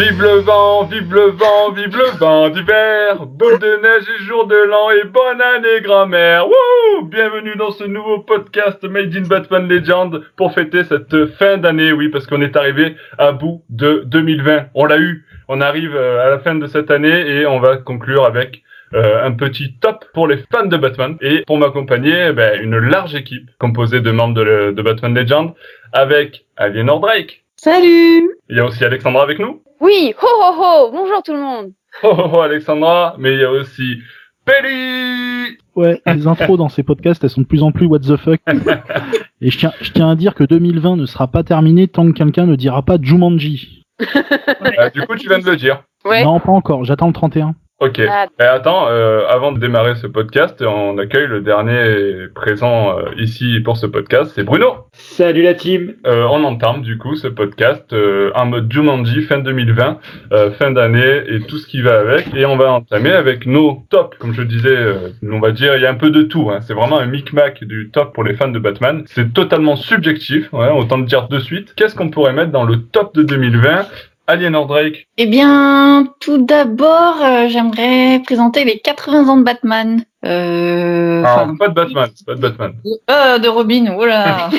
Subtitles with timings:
[0.00, 4.46] Vive le vent, vive le vent, vive le vent d'hiver, boule de neige et jour
[4.46, 6.46] de l'an et bonne année grand-mère.
[6.48, 11.92] Wouh Bienvenue dans ce nouveau podcast Made in Batman Legend pour fêter cette fin d'année,
[11.92, 14.68] oui, parce qu'on est arrivé à bout de 2020.
[14.74, 17.76] On l'a eu, on arrive euh, à la fin de cette année et on va
[17.76, 18.62] conclure avec
[18.94, 21.18] euh, un petit top pour les fans de Batman.
[21.20, 25.52] Et pour m'accompagner, eh ben, une large équipe composée de membres de, de Batman Legend
[25.92, 27.44] avec Aliénor Drake.
[27.62, 29.62] Salut Il y a aussi Alexandra avec nous.
[29.82, 31.72] Oui, ho ho ho, bonjour tout le monde.
[32.02, 33.98] Oh, oh, oh, Alexandra, mais il y a aussi
[34.46, 38.16] Pelli Ouais, les intros dans ces podcasts, elles sont de plus en plus what the
[38.16, 38.40] fuck.
[39.42, 42.16] Et je tiens, je tiens à dire que 2020 ne sera pas terminé tant que
[42.16, 43.82] quelqu'un ne dira pas Jumanji.
[44.00, 45.82] Euh, Du coup, tu viens de le dire.
[46.06, 46.24] Ouais.
[46.24, 47.54] Non, pas encore, j'attends le 31.
[47.80, 47.98] Ok.
[48.06, 48.26] Ah.
[48.38, 53.58] Et attends, euh, avant de démarrer ce podcast, on accueille le dernier présent euh, ici
[53.64, 54.84] pour ce podcast, c'est Bruno.
[54.92, 59.38] Salut la team Euh, on entame du coup ce podcast euh, en mode Jumanji fin
[59.38, 59.98] 2020,
[60.32, 62.26] euh, fin d'année et tout ce qui va avec.
[62.34, 64.18] Et on va entamer avec nos tops.
[64.18, 66.50] Comme je disais, euh, on va dire il y a un peu de tout.
[66.50, 66.60] Hein.
[66.60, 69.04] C'est vraiment un micmac du top pour les fans de Batman.
[69.06, 70.52] C'est totalement subjectif.
[70.52, 71.72] Ouais, autant le dire de suite.
[71.76, 73.86] Qu'est-ce qu'on pourrait mettre dans le top de 2020
[74.30, 75.08] Aliénor Drake.
[75.18, 80.04] Eh bien, tout d'abord, euh, j'aimerais présenter les 80 ans de Batman.
[80.24, 82.72] Euh, Ah, pas de Batman, pas de Batman.
[83.10, 84.50] euh, de Robin, voilà,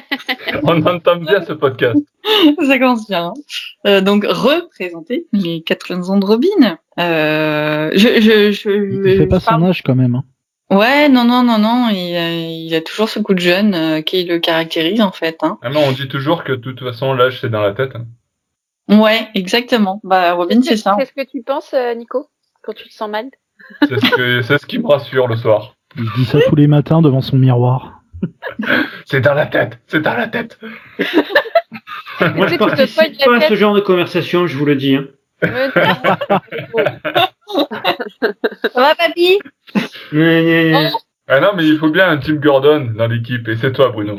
[0.62, 1.98] On entame bien ce podcast.
[2.66, 3.26] ça commence bien.
[3.26, 3.34] hein.
[3.86, 6.78] Euh, donc, représenter les 80 ans de Robin.
[6.98, 8.70] Euh, je, je, je,
[9.10, 10.14] Il fait pas je son âge quand même.
[10.16, 10.24] hein.
[10.72, 14.02] Ouais, non, non, non, non, il a, il a toujours ce coup de jeune euh,
[14.02, 15.36] qui le caractérise en fait.
[15.42, 15.58] Hein.
[15.62, 17.90] Ah non, on dit toujours que de toute façon, l'âge, c'est dans la tête.
[17.96, 18.04] hein.
[18.88, 20.00] Ouais, exactement.
[20.04, 20.96] Bah, Robin, c'est ça.
[20.98, 22.28] C'est ce que tu penses, euh, Nico,
[22.62, 23.26] quand tu te sens mal?
[23.82, 25.74] C'est ce, que- c'est ce qui me rassure le soir.
[25.96, 28.00] Il se dit ça tous les matins devant son miroir.
[29.06, 30.58] C'est dans la tête, c'est dans la tête.
[32.34, 34.96] Moi je te participe pas à ce genre de conversation, je vous le dis.
[34.96, 35.06] hein.
[35.42, 35.48] Ça
[38.74, 39.38] va, papy?
[41.28, 44.18] Ah non, mais il faut bien un Tim Gordon dans l'équipe, et c'est toi, Bruno.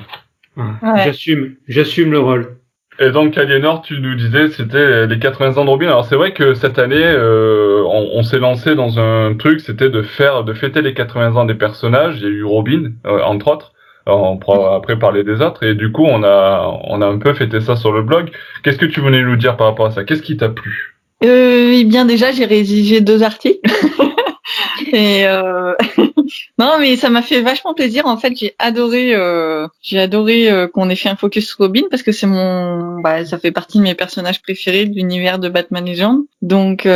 [0.58, 1.04] Ouais.
[1.06, 2.58] J'assume, j'assume le rôle.
[3.00, 5.88] Et donc, Aliénor, tu nous disais, c'était les 80 ans de Robin.
[5.88, 10.02] Alors, c'est vrai que cette année, euh, on, s'est lancé dans un truc, c'était de
[10.02, 12.18] faire, de fêter les 80 ans des personnages.
[12.18, 13.74] Il y a eu Robin, euh, entre autres.
[14.06, 15.64] On pourra après parler des autres.
[15.64, 18.32] Et du coup, on a, on a un peu fêté ça sur le blog.
[18.64, 20.04] Qu'est-ce que tu voulais nous dire par rapport à ça?
[20.04, 20.96] Qu'est-ce qui t'a plu?
[21.24, 23.62] Euh, eh bien déjà, j'ai rédigé deux articles.
[24.94, 25.74] Et euh...
[26.58, 28.06] non, mais ça m'a fait vachement plaisir.
[28.08, 29.68] En fait, j'ai adoré, euh...
[29.82, 33.24] j'ai adoré euh, qu'on ait fait un focus sur Robin parce que c'est mon, bah,
[33.26, 36.22] ça fait partie de mes personnages préférés de l'univers de Batman Legend.
[36.42, 36.88] Donc.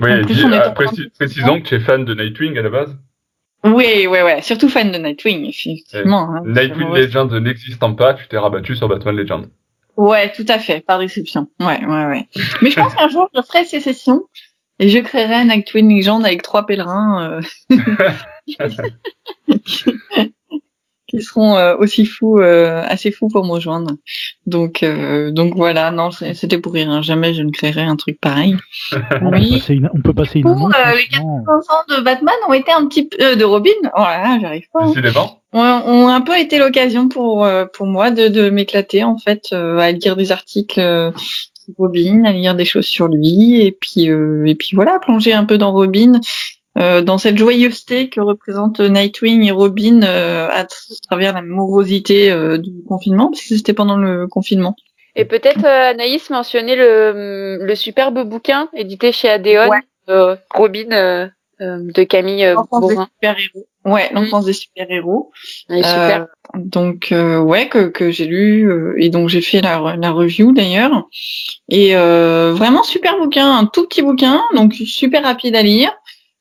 [0.00, 2.96] Oui, plus, dis- ah, précis- précisons que tu es fan de Nightwing à la base.
[3.64, 6.34] oui, ouais, ouais, surtout fan de Nightwing, effectivement.
[6.34, 6.42] hein.
[6.44, 7.02] Nightwing Ouais.
[7.02, 9.46] Legend n'existant pas, tu t'es rabattu sur Batman Legend.
[9.96, 11.46] Ouais, tout à fait, par déception.
[11.60, 12.28] Ouais, ouais, ouais.
[12.60, 14.24] Mais je pense qu'un jour, je ferai sécession
[14.78, 17.40] et je créerai un Nightwing Legend avec trois pèlerins
[17.70, 17.76] euh,
[21.06, 23.92] qui, seront euh, aussi fous, euh, assez fous pour me rejoindre.
[24.46, 26.90] Donc, euh, donc voilà, non, c'était pour rire.
[26.90, 27.02] hein.
[27.02, 28.56] Jamais je ne créerai un truc pareil.
[29.22, 29.58] On peut Oui.
[29.60, 32.52] passer une, on peut passer une Pour euh, les sinon- 80 ans de Batman ont
[32.52, 33.70] été un petit peu euh, de Robin.
[33.96, 34.80] Oh là là, j'arrive pas.
[34.84, 35.26] hein.
[35.52, 39.50] Ont, ont un peu été l'occasion pour euh, pour moi de, de m'éclater en fait
[39.52, 41.12] euh, à lire des articles euh,
[41.78, 45.44] Robin, à lire des choses sur lui et puis euh, et puis voilà plonger un
[45.44, 46.20] peu dans Robin,
[46.78, 50.66] euh, dans cette joyeuseté que représentent Nightwing et Robin euh, à
[51.08, 54.74] travers la morosité euh, du confinement parce que c'était pendant le confinement.
[55.16, 59.78] Et peut-être euh, Anaïs mentionnait le, le superbe bouquin édité chez Adéon, Ouais.
[60.08, 61.30] euh, Robin
[61.60, 63.08] de Camille Bourrin.
[63.14, 63.66] super héros.
[63.84, 65.30] Ouais, l'enfance des super héros.
[65.68, 66.22] Elle est super.
[66.22, 70.10] Euh, donc euh, ouais que, que j'ai lu euh, et donc j'ai fait la, la
[70.10, 71.08] review d'ailleurs.
[71.68, 75.92] Et euh, vraiment super bouquin un tout petit bouquin donc super rapide à lire.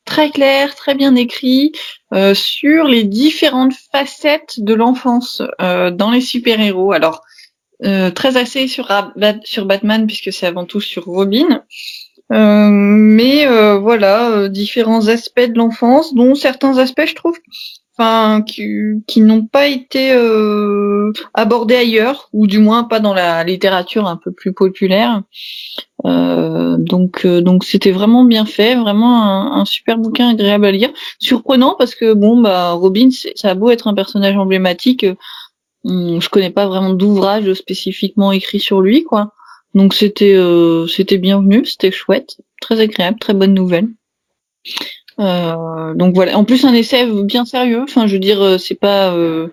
[0.05, 1.73] Très clair très bien écrit
[2.13, 7.21] euh, sur les différentes facettes de l'enfance euh, dans les super héros alors
[7.83, 8.87] euh, très axé sur
[9.43, 11.63] sur Batman puisque c'est avant tout sur Robin
[12.33, 17.37] euh, mais euh, voilà euh, différents aspects de l'enfance dont certains aspects je trouve
[17.95, 23.43] enfin qui, qui n'ont pas été euh, abordés ailleurs ou du moins pas dans la
[23.43, 25.21] littérature un peu plus populaire.
[26.05, 30.89] Euh, donc donc c'était vraiment bien fait vraiment un, un super bouquin agréable à lire.
[31.19, 35.05] Surprenant parce que bon bah Robin ça a beau être un personnage emblématique
[35.85, 39.33] je connais pas vraiment d'ouvrage spécifiquement écrit sur lui quoi
[39.73, 43.87] donc c'était euh, c'était bienvenu c'était chouette très agréable très bonne nouvelle
[45.19, 46.37] euh, donc voilà.
[46.37, 47.81] En plus un essai bien sérieux.
[47.83, 49.49] Enfin, je veux dire, euh, c'est pas euh,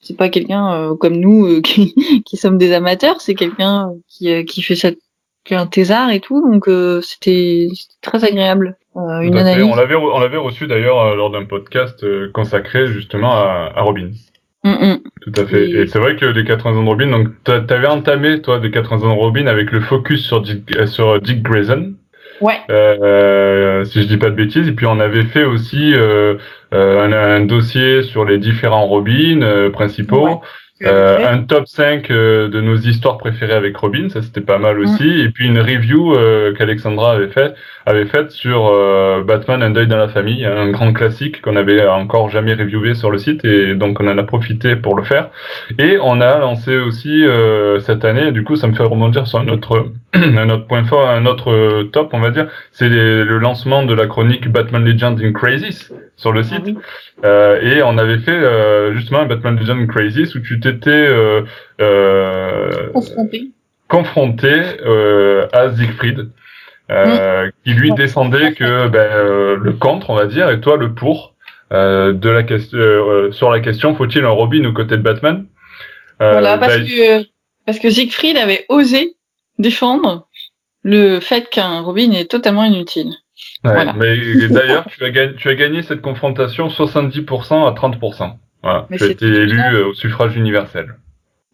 [0.00, 1.94] c'est pas quelqu'un euh, comme nous euh, qui,
[2.24, 3.20] qui sommes des amateurs.
[3.20, 4.90] C'est quelqu'un qui euh, qui fait ça
[5.52, 7.66] un thésard et tout, donc euh, c'était
[8.02, 8.76] très agréable.
[8.96, 9.40] Euh, une fait.
[9.40, 9.64] analyse.
[9.64, 14.10] On l'avait, on l'avait reçu d'ailleurs lors d'un podcast consacré justement à, à Robin.
[14.64, 14.98] Mm, mm.
[15.22, 15.70] Tout à fait.
[15.70, 18.58] Et- Et c'est vrai que les 80 ans de Robin, donc t'a- t'avais entamé toi
[18.58, 21.94] des 80 ans de Robin avec le focus sur Dick, euh, sur Dick Grayson,
[22.40, 22.58] Ouais.
[22.70, 24.68] euh, si je dis pas de bêtises.
[24.68, 26.34] Et puis on avait fait aussi euh,
[26.74, 30.26] euh, un, un dossier sur les différents Robin euh, principaux.
[30.26, 30.36] Ouais.
[30.82, 34.78] Euh, un top 5 euh, de nos histoires préférées avec Robin, ça c'était pas mal
[34.78, 35.20] aussi.
[35.20, 37.54] Et puis une review euh, qu'Alexandra avait fait,
[37.84, 41.86] avait faite sur euh, Batman Un deuil dans la famille, un grand classique qu'on avait
[41.86, 45.28] encore jamais reviewé sur le site et donc on en a profité pour le faire.
[45.78, 49.38] Et on a lancé aussi euh, cette année, du coup ça me fait rebondir sur
[49.38, 53.84] un autre, un autre point fort, un autre top on va dire, c'est le lancement
[53.84, 56.76] de la chronique Batman Legend in Crisis sur le site.
[57.24, 60.69] Euh, et on avait fait euh, justement un Batman Legend in Crisis où tu t'étais
[60.86, 61.42] euh,
[61.80, 63.50] euh, Confronté.
[63.88, 64.52] confronté
[64.84, 66.28] euh, à Siegfried,
[66.90, 71.34] euh, qui lui défendait que ben, le contre, on va dire, et toi le pour
[71.70, 75.46] de la question sur la question faut-il un Robin aux côtés de Batman?
[76.18, 77.26] Voilà, parce ben, que
[77.64, 79.14] parce que Siegfried avait osé
[79.58, 80.26] défendre
[80.82, 83.10] le fait qu'un Robin est totalement inutile.
[83.64, 83.92] ouais, voilà.
[83.92, 84.16] Mais
[84.48, 85.04] d'ailleurs, tu
[85.48, 88.32] as gagné cette confrontation 70% à 30%.
[88.62, 90.94] Voilà, Mais tu as été élu euh, au suffrage universel.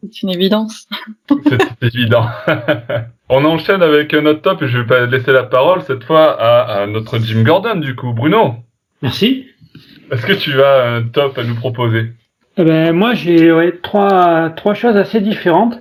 [0.02, 0.88] C'est une évidence.
[1.28, 2.26] C'est évident.
[3.28, 6.82] On enchaîne avec notre top et je vais pas laisser la parole cette fois à,
[6.82, 8.12] à notre Jim Gordon du coup.
[8.12, 8.54] Bruno,
[9.02, 9.46] Merci.
[10.12, 12.12] est-ce que tu as un top à nous proposer?
[12.56, 15.78] Eh ben, moi, j'ai ouais, trois, trois choses assez différentes.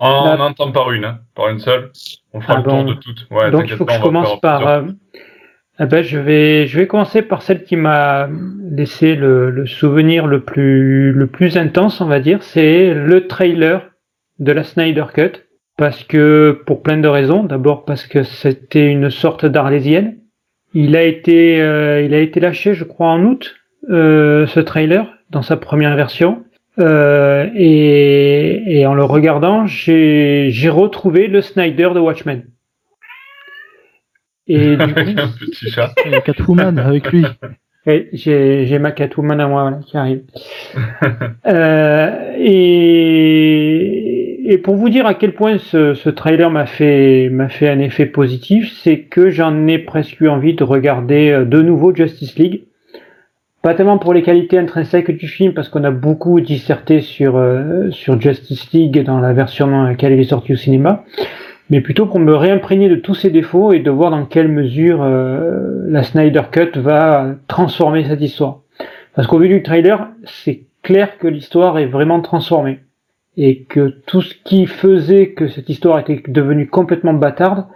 [0.00, 1.90] En Bah- un temps par une, hein, par une seule.
[2.32, 2.84] On fera Ah le tour bon.
[2.84, 3.26] de toutes.
[3.30, 4.66] Ouais, Donc, il faut que je commence par.
[4.66, 4.82] euh,
[5.80, 8.28] eh ben, je vais, je vais commencer par celle qui m'a
[8.70, 12.42] laissé le, le souvenir le plus, le plus intense, on va dire.
[12.42, 13.90] C'est le trailer
[14.38, 15.44] de la Snyder Cut.
[15.76, 17.44] Parce que, pour plein de raisons.
[17.44, 20.16] D'abord parce que c'était une sorte d'arlésienne.
[20.74, 23.54] Il a été, euh, il a été lâché, je crois, en août,
[23.88, 26.42] euh, ce trailer, dans sa première version.
[26.80, 32.42] Euh, et, et en le regardant, j'ai j'ai retrouvé le Snyder de Watchmen.
[34.48, 35.92] Et du coup, un petit chat.
[36.04, 37.24] Il y a Catwoman avec lui.
[37.86, 40.22] j'ai j'ai ma Catwoman à moi voilà, qui arrive.
[41.46, 44.08] Euh, et,
[44.52, 47.78] et pour vous dire à quel point ce, ce trailer m'a fait m'a fait un
[47.78, 52.36] effet positif, c'est que j'en ai presque eu envie de regarder euh, de nouveau Justice
[52.36, 52.64] League.
[53.62, 57.90] Pas tellement pour les qualités intrinsèques du film, parce qu'on a beaucoup disserté sur, euh,
[57.90, 61.04] sur Justice League dans la version dans laquelle il est sorti au cinéma,
[61.70, 65.02] mais plutôt pour me réimprégner de tous ses défauts et de voir dans quelle mesure
[65.02, 68.60] euh, la Snyder Cut va transformer cette histoire.
[69.14, 72.80] Parce qu'au vu du trailer, c'est clair que l'histoire est vraiment transformée.
[73.36, 77.66] Et que tout ce qui faisait que cette histoire était devenue complètement bâtarde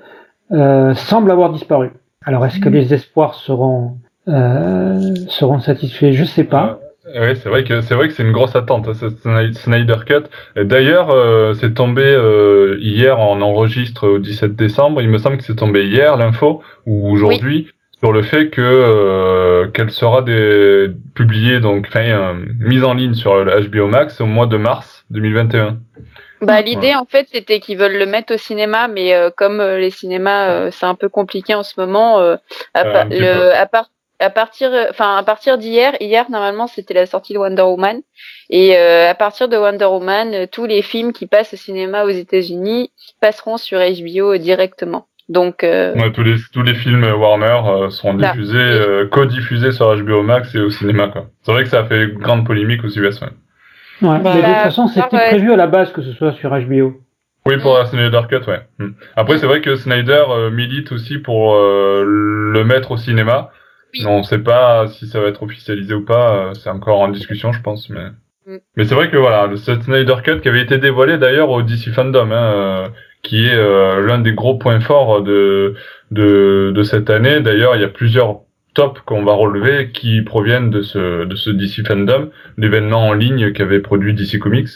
[0.50, 1.90] euh, semble avoir disparu.
[2.24, 3.98] Alors est-ce que les espoirs seront
[4.28, 6.12] euh, seront satisfaits?
[6.12, 6.80] Je sais pas.
[7.04, 9.96] Oui, c'est vrai que c'est vrai que c'est une grosse attente hein, cette Sny- Snyder
[10.06, 10.22] Cut.
[10.56, 15.02] D'ailleurs, euh, c'est tombé euh, hier, on enregistre au 17 décembre.
[15.02, 17.68] Il me semble que c'est tombé hier l'info ou aujourd'hui
[17.98, 23.14] sur le fait que euh, qu'elle sera des, publiée donc enfin, euh, mise en ligne
[23.14, 25.78] sur le HBO Max au mois de mars 2021.
[26.40, 29.78] Bah, l'idée, en fait, c'était qu'ils veulent le mettre au cinéma, mais euh, comme euh,
[29.78, 32.36] les cinémas, euh, c'est un peu compliqué en ce moment, euh,
[32.74, 33.90] à, pa- le- à, part-
[34.22, 38.00] à partir, enfin, à partir d'hier, hier, normalement, c'était la sortie de Wonder Woman.
[38.50, 42.04] Et euh, à partir de Wonder Woman, euh, tous les films qui passent au cinéma
[42.04, 45.06] aux États-Unis passeront sur HBO directement.
[45.28, 48.32] Donc, euh, Ouais, tous les tous les films Warner euh, seront Là.
[48.32, 51.26] diffusés, euh, co-diffusés sur HBO Max et au cinéma quoi.
[51.42, 53.20] C'est vrai que ça a fait grande polémique aux US.
[53.20, 53.28] Ouais.
[54.02, 56.12] Ouais, Bah, mais de toute bah, façon, c'était euh, prévu à la base que ce
[56.12, 56.94] soit sur HBO.
[57.46, 58.60] Oui, pour la Snyder Cut, ouais.
[58.78, 58.90] Hmm.
[59.16, 63.50] Après, c'est vrai que Snyder euh, milite aussi pour euh, le mettre au cinéma.
[63.94, 64.00] Oui.
[64.04, 66.34] Mais on sait pas si ça va être officialisé ou pas.
[66.50, 67.88] euh, C'est encore en discussion, je pense.
[67.90, 68.06] Mais,
[68.46, 68.56] Mm.
[68.76, 71.90] mais c'est vrai que voilà, le- Snyder Cut qui avait été dévoilé d'ailleurs au DC
[71.92, 72.88] Fandom, hein, euh,
[73.22, 75.74] qui est euh, l'un des gros points forts de
[76.10, 77.40] de, de cette année.
[77.40, 78.40] D'ailleurs, il y a plusieurs
[78.74, 83.52] tops qu'on va relever qui proviennent de ce de ce DC Fandom, l'événement en ligne
[83.52, 84.68] qu'avait produit DC Comics.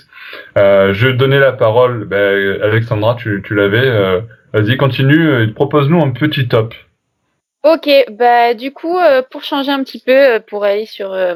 [0.58, 3.78] Euh, je vais donner la parole, ben, Alexandra, tu, tu l'avais.
[3.88, 4.20] euh,
[4.52, 6.72] Vas-y, continue et propose-nous un petit top.
[7.66, 11.34] Ok, bah du coup, euh, pour changer un petit peu, euh, pour aller sur euh,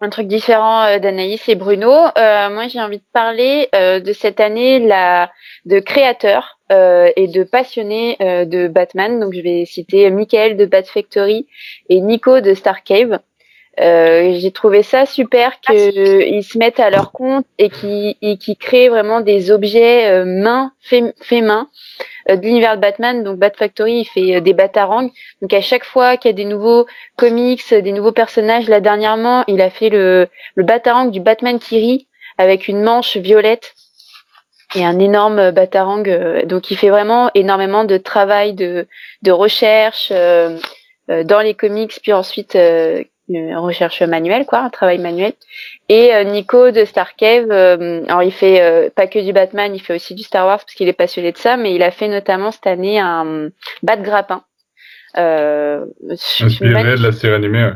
[0.00, 4.12] un truc différent euh, d'Anaïs et Bruno, euh, moi j'ai envie de parler euh, de
[4.12, 5.30] cette année la,
[5.64, 9.20] de créateurs euh, et de passionnés euh, de Batman.
[9.20, 11.46] Donc je vais citer Michael de Bat Factory
[11.88, 13.20] et Nico de Star Cave.
[13.80, 18.88] Euh, j'ai trouvé ça super qu'ils se mettent à leur compte et qui qui créent
[18.88, 21.68] vraiment des objets euh, main fait, fait main
[22.28, 23.22] de l'univers de Batman.
[23.22, 25.10] Donc Bat Factory, il fait euh, des batarangs.
[25.42, 29.44] Donc à chaque fois qu'il y a des nouveaux comics, des nouveaux personnages, là dernièrement,
[29.46, 33.74] il a fait le, le batarang du Batman qui rit avec une manche violette
[34.74, 36.04] et un énorme batarang.
[36.08, 38.86] euh, donc il fait vraiment énormément de travail, de,
[39.22, 40.56] de recherche euh,
[41.10, 45.32] euh, dans les comics, puis ensuite euh, une recherche manuelle, quoi, un travail manuel.
[45.88, 49.74] Et euh, Nico de Star Cave, euh, alors il fait euh, pas que du Batman,
[49.74, 51.90] il fait aussi du Star Wars parce qu'il est passionné de ça, mais il a
[51.90, 53.48] fait notamment cette année un
[53.82, 54.44] bat de grappin.
[55.16, 57.70] Euh, Inspiré de la série animée,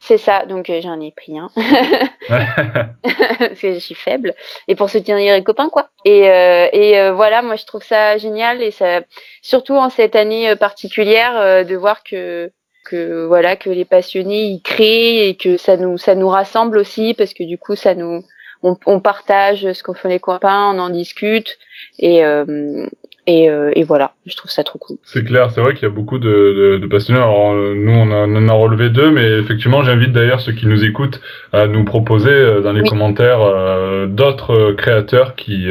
[0.00, 1.50] C'est ça, donc euh, j'en ai pris un
[2.28, 4.34] parce que je suis faible
[4.68, 5.90] et pour soutenir les copains quoi.
[6.06, 9.02] Et, euh, et voilà, moi je trouve ça génial et ça,
[9.42, 12.50] surtout en cette année particulière, de voir que
[12.88, 17.14] que voilà que les passionnés ils créent et que ça nous ça nous rassemble aussi
[17.14, 18.24] parce que du coup ça nous
[18.62, 21.58] on, on partage ce qu'on fait les copains, on en discute
[21.98, 22.86] et euh,
[23.28, 24.96] et, euh, et voilà, je trouve ça trop cool.
[25.04, 27.20] C'est clair, c'est vrai qu'il y a beaucoup de, de, de passionnés.
[27.20, 30.52] Alors, euh, nous, on, a, on en a relevé deux, mais effectivement, j'invite d'ailleurs ceux
[30.52, 31.20] qui nous écoutent
[31.52, 32.88] à nous proposer euh, dans les Oui.
[32.88, 35.68] commentaires euh, d'autres créateurs qui,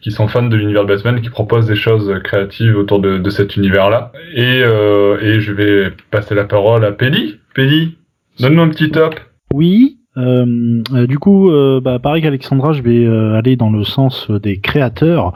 [0.00, 3.30] qui sont fans de l'univers de Batman, qui proposent des choses créatives autour de, de
[3.30, 4.12] cet univers-là.
[4.34, 7.38] Et, euh, et je vais passer la parole à Pelli.
[7.54, 7.96] Pelli,
[8.38, 9.16] donne-nous un petit top.
[9.52, 9.98] Oui.
[10.16, 14.60] Euh, euh, du coup, euh, bah, pareil qu'Alexandra, je vais aller dans le sens des
[14.60, 15.32] créateurs,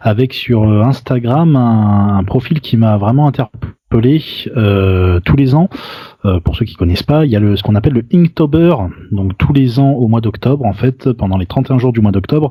[0.00, 4.22] avec sur Instagram un, un profil qui m'a vraiment interpellé
[5.24, 5.68] tous les ans.
[6.44, 8.74] Pour ceux qui connaissent pas, il y a le, ce qu'on appelle le Inktober,
[9.12, 12.10] donc tous les ans au mois d'octobre, en fait, pendant les 31 jours du mois
[12.10, 12.50] d'octobre,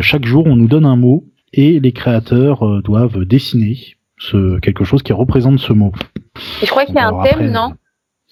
[0.00, 3.76] chaque jour on nous donne un mot et les créateurs doivent dessiner
[4.18, 5.92] ce, quelque chose qui représente ce mot.
[6.62, 7.74] Et je crois qu'il y a un thème, non?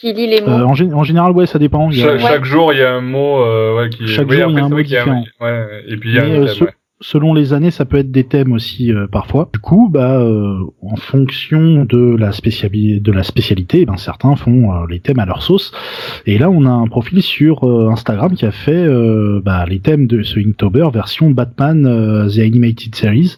[0.01, 0.49] Qui lit les mots.
[0.49, 1.91] Euh, en, gé- en général, ouais, ça dépend.
[1.91, 4.07] Il y a- Cha- Chaque jour, il y a un mot euh, ouais, qui.
[4.07, 5.25] Chaque oui, jour, il y a un mot a différent.
[5.41, 6.69] Ouais, et puis il y a Mais, un euh, thème,
[7.03, 9.49] selon les années, ça peut être des thèmes aussi euh, parfois.
[9.53, 14.73] Du coup, bah, euh, en fonction de la spécialité, de la spécialité, ben certains font
[14.73, 15.73] euh, les thèmes à leur sauce.
[16.27, 19.81] Et là, on a un profil sur euh, Instagram qui a fait euh, bah, les
[19.81, 23.37] thèmes de ce Inktober version Batman euh, The Animated Series.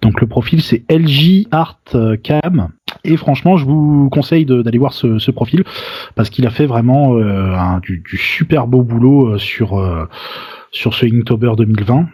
[0.00, 1.78] Donc le profil c'est LJ Art
[2.24, 2.68] Cam.
[3.04, 5.64] Et franchement, je vous conseille de- d'aller voir ce, ce profil
[6.14, 10.06] parce qu'il a fait vraiment euh, un- du, du super beau boulot euh, sur euh,
[10.70, 12.06] sur ce Inktober 2020.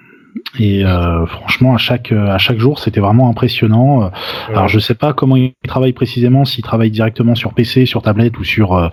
[0.61, 4.11] Et euh, franchement, à chaque à chaque jour, c'était vraiment impressionnant.
[4.49, 8.39] Alors, je sais pas comment il travaille précisément, s'il travaille directement sur PC, sur tablette
[8.39, 8.89] ou sur Ouais,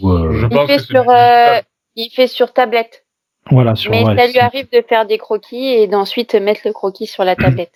[0.00, 1.60] je Il fait sur, euh,
[1.96, 3.04] il fait sur tablette.
[3.50, 3.90] voilà sur.
[3.90, 7.24] Mais ouais, ça lui arrive de faire des croquis et d'ensuite mettre le croquis sur
[7.24, 7.72] la tablette.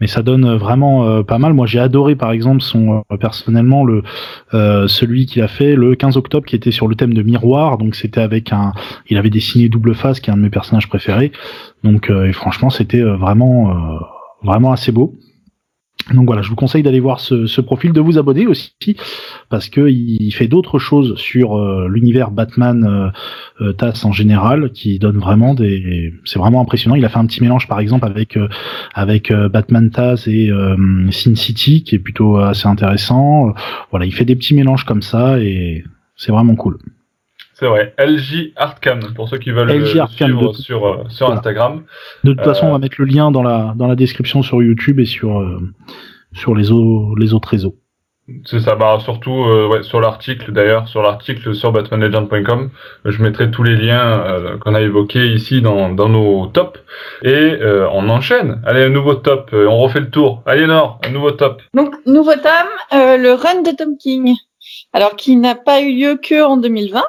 [0.00, 1.52] Mais ça donne vraiment euh, pas mal.
[1.52, 4.02] Moi, j'ai adoré, par exemple, son euh, personnellement le
[4.54, 7.78] euh, celui qu'il a fait le 15 octobre, qui était sur le thème de miroir.
[7.78, 8.72] Donc, c'était avec un,
[9.08, 11.32] il avait dessiné Double Face, qui est un de mes personnages préférés.
[11.82, 13.98] Donc, euh, et franchement, c'était euh, vraiment euh,
[14.42, 15.14] vraiment assez beau.
[16.14, 18.72] Donc voilà, je vous conseille d'aller voir ce, profil, de vous abonner aussi,
[19.48, 24.70] parce que il fait d'autres choses sur euh, l'univers Batman euh, euh, TAS en général,
[24.70, 26.94] qui donne vraiment des, c'est vraiment impressionnant.
[26.94, 28.48] Il a fait un petit mélange, par exemple, avec euh,
[28.94, 30.50] avec Batman TAS et
[31.10, 33.52] Sin City, qui est plutôt assez intéressant.
[33.90, 35.84] Voilà, il fait des petits mélanges comme ça et
[36.14, 36.78] c'est vraiment cool.
[37.58, 37.94] C'est vrai.
[37.98, 41.38] LJ Artcam, pour ceux qui veulent LJ le Artcam suivre de- sur, euh, sur Voilà.
[41.38, 41.84] Instagram.
[42.22, 44.62] De toute Euh, façon, on va mettre le lien dans la dans la description sur
[44.62, 45.58] YouTube et sur euh,
[46.34, 47.76] sur les autres les autres réseaux.
[48.44, 52.70] C'est ça, bah, surtout euh, ouais, sur l'article d'ailleurs, sur l'article sur batmanlegend.com,
[53.04, 56.80] je mettrai tous les liens euh, qu'on a évoqués ici dans, dans nos tops.
[57.22, 58.60] Et euh, on enchaîne.
[58.66, 60.42] Allez, un nouveau top, euh, on refait le tour.
[60.44, 61.62] Allez, Nord, un nouveau top.
[61.72, 64.34] Donc, nouveau tome, euh, le run de Tom King.
[64.92, 67.04] Alors, qui n'a pas eu lieu que en 2020,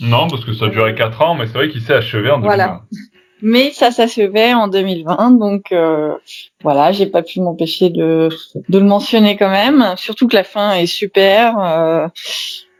[0.00, 2.46] Non, parce que ça duré 4 ans, mais c'est vrai qu'il s'est achevé en 2020.
[2.46, 2.82] Voilà.
[3.42, 5.32] mais ça s'achevait en 2020.
[5.38, 6.14] Donc, euh,
[6.62, 8.28] voilà, j'ai pas pu m'empêcher de,
[8.68, 9.84] de le mentionner quand même.
[9.96, 11.58] Surtout que la fin est super.
[11.58, 12.06] euh,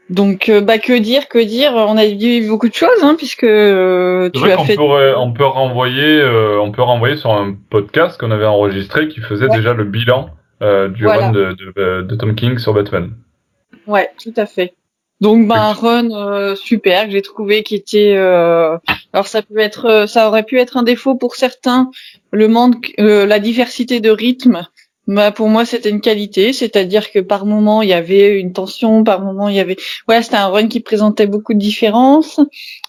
[0.09, 1.73] donc, euh, bah, que dire, que dire?
[1.75, 4.75] On a dit beaucoup de choses, hein, puisque euh, tu vrai as qu'on fait.
[4.75, 6.23] peut, on peut renvoyer,
[6.61, 9.55] on peut renvoyer sur un podcast qu'on avait enregistré qui faisait Ouais.
[9.57, 10.29] déjà le bilan
[10.61, 11.27] du Voilà.
[11.27, 13.11] run de, de, de Tom King sur Batman.
[13.87, 14.73] Ouais, tout à fait.
[15.21, 18.77] Donc un run euh, super que j'ai trouvé qui était euh,
[19.11, 21.91] alors ça peut être euh, ça aurait pu être un défaut pour certains.
[22.31, 24.65] Le manque euh, la diversité de rythme
[25.07, 26.53] bah pour moi c'était une qualité.
[26.53, 29.75] C'est-à-dire que par moment il y avait une tension par moment il y avait
[30.07, 32.39] ouais c'était un run qui présentait beaucoup de différences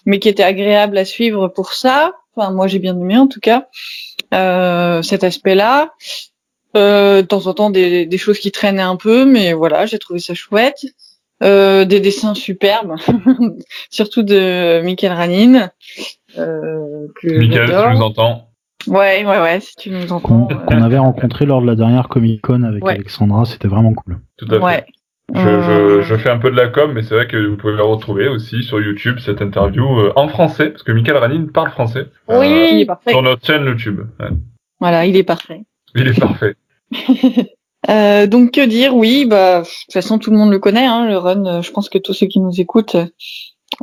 [0.05, 2.13] mais qui était agréable à suivre pour ça.
[2.35, 3.67] Enfin moi j'ai bien aimé en tout cas
[5.01, 5.91] cet aspect-là.
[6.77, 9.99] Euh, de temps en temps des, des choses qui traînaient un peu mais voilà j'ai
[9.99, 10.85] trouvé ça chouette
[11.43, 12.95] euh, des dessins superbes,
[13.89, 15.69] surtout de Michael Ranin.
[16.37, 18.47] Euh, que Michael, tu nous entends.
[18.87, 20.47] Ouais, ouais, ouais, si tu nous entends.
[20.47, 22.93] qu'on avait rencontré lors de la dernière Comic Con avec Ouais.
[22.93, 24.19] Alexandra, c'était vraiment cool.
[24.37, 24.59] Tout à fait.
[24.63, 24.85] ouais.
[25.33, 27.55] Je, Euh, je, je fais un peu de la com, mais c'est vrai que vous
[27.55, 31.45] pouvez la retrouver aussi sur YouTube, cette interview euh, en français, parce que Michael Ranin
[31.53, 32.07] parle français.
[32.29, 32.81] Il Oui.
[32.81, 33.11] est parfait.
[33.11, 34.01] sur notre chaîne YouTube.
[34.19, 34.27] Ouais.
[34.81, 35.61] Voilà, il est parfait.
[35.95, 36.55] Il est parfait.
[37.89, 38.95] Euh, donc que dire?
[38.95, 41.45] Oui, bah de toute façon tout le monde le connaît, hein, le run.
[41.45, 42.95] euh, Je pense que tous ceux qui nous écoutent.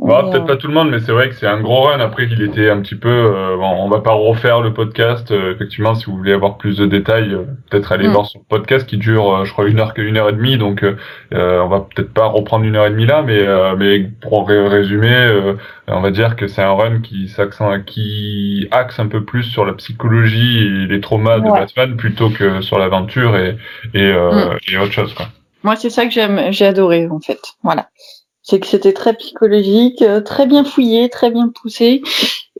[0.01, 1.99] Bon, ont- peut-être pas tout le monde, mais c'est vrai que c'est un gros run.
[1.99, 3.09] Après, il était un petit peu.
[3.09, 5.31] euh, bon, on va pas refaire le podcast.
[5.31, 8.11] euh, effectivement, si vous voulez avoir plus de détails, euh, peut-être aller Mm.
[8.13, 10.57] voir son podcast qui dure, euh, je crois, une heure que une heure et demie.
[10.57, 10.95] Donc, euh,
[11.33, 14.47] euh, on va peut-être pas reprendre une heure et demie là, mais euh, mais pour
[14.47, 15.53] ré- résumer, euh,
[15.87, 19.65] on va dire que c'est un run qui s'accent, qui axe un peu plus sur
[19.65, 21.49] la psychologie et les traumas de.
[21.49, 23.57] Batman plutôt que sur l'aventure et
[23.93, 25.25] et, euh, et autre chose quoi.
[25.63, 27.39] Moi, c'est ça que j'aime, j'ai adoré en fait.
[27.63, 27.87] Voilà,
[28.49, 32.01] c'est que c'était très psychologique, euh, très bien fouillé, très bien poussé.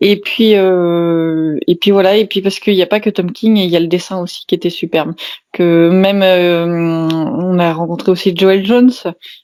[0.01, 3.31] Et puis, euh, et puis voilà, et puis parce qu'il n'y a pas que Tom
[3.31, 5.13] King, il y a le dessin aussi qui était superbe.
[5.51, 8.91] Que même, euh, on a rencontré aussi Joel Jones.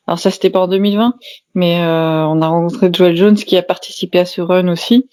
[0.07, 1.15] Alors ça, c'était pas en 2020,
[1.55, 5.09] mais euh, on a rencontré Joel Jones qui a participé à ce run aussi.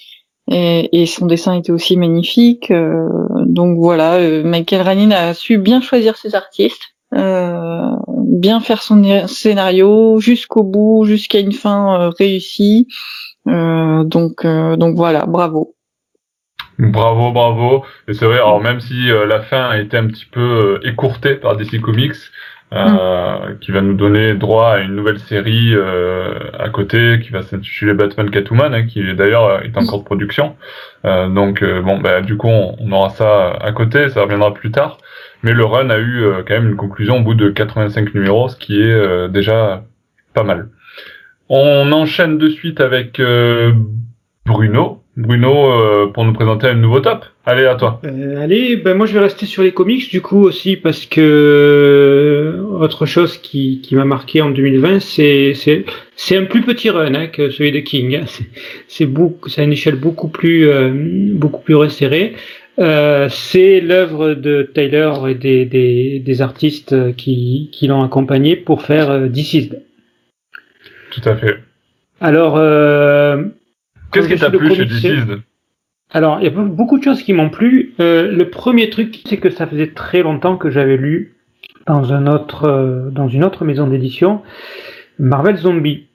[0.51, 2.71] Et, et son dessin était aussi magnifique.
[2.71, 3.09] euh,
[3.47, 6.92] donc voilà, Michael Ranin a su bien choisir ses artistes.
[7.14, 12.88] Euh, bien faire son scénario jusqu'au bout, jusqu'à une fin euh, réussie.
[13.49, 15.75] Euh, donc, euh, donc voilà, bravo.
[16.78, 17.85] Bravo, bravo.
[18.09, 20.40] Et c'est vrai, alors même si euh, la fin a été un petit peu
[20.83, 22.14] euh, écourtée par DC Comics,
[22.73, 27.42] euh, qui va nous donner droit à une nouvelle série euh, à côté, qui va
[27.42, 30.57] s'intituler Batman Catwoman, hein, qui d'ailleurs est en cours de production.
[31.04, 34.54] Euh, donc euh, bon, bah du coup, on, on aura ça à côté, ça reviendra
[34.54, 34.97] plus tard.
[35.43, 38.49] Mais le run a eu euh, quand même une conclusion au bout de 85 numéros,
[38.49, 39.85] ce qui est euh, déjà
[40.35, 40.69] pas mal.
[41.49, 43.73] On enchaîne de suite avec euh,
[44.47, 44.99] Bruno.
[45.14, 47.27] Bruno, pour nous présenter un nouveau top.
[47.45, 48.01] Allez, à toi.
[48.03, 53.05] Allez, ben moi je vais rester sur les comics du coup aussi parce que autre
[53.05, 55.55] chose qui, qui m'a marqué en 2020, c'est
[56.33, 58.16] un plus petit run hein, que celui de King.
[58.16, 58.25] hein.
[58.88, 60.90] C'est beaucoup, c'est une échelle beaucoup plus euh,
[61.35, 62.35] beaucoup plus resserrée.
[62.79, 68.83] Euh, c'est l'œuvre de Taylor et des, des, des artistes qui, qui l'ont accompagné pour
[68.83, 69.71] faire euh, This Is.
[71.11, 71.59] Tout à fait.
[72.21, 73.45] Alors, euh,
[74.13, 75.27] Qu'est-ce qui t'a plu chez DC's
[76.11, 77.93] Alors, il y a be- beaucoup de choses qui m'ont plu.
[78.01, 81.35] Euh, le premier truc, c'est que ça faisait très longtemps que j'avais lu
[81.87, 84.41] dans un autre, euh, dans une autre maison d'édition,
[85.19, 86.07] Marvel Zombie.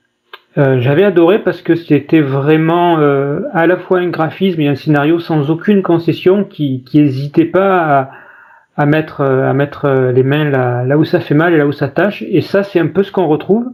[0.57, 4.75] Euh, j'avais adoré parce que c'était vraiment euh, à la fois un graphisme et un
[4.75, 8.09] scénario sans aucune concession qui, qui hésitait pas
[8.75, 12.23] à, mettre, euh, les mains là, où ça fait mal et là où ça tâche.
[12.27, 13.67] Et ça, c'est un peu ce qu'on retrouve.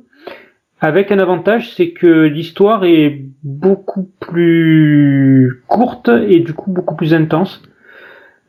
[0.81, 7.13] Avec un avantage, c'est que l'histoire est beaucoup plus courte et du coup beaucoup plus
[7.13, 7.63] intense.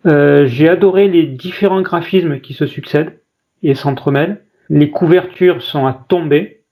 [0.04, 3.20] J'ai adoré les différents graphismes qui se succèdent
[3.62, 4.40] et s'entremêlent.
[4.68, 6.63] Les couvertures sont à tomber.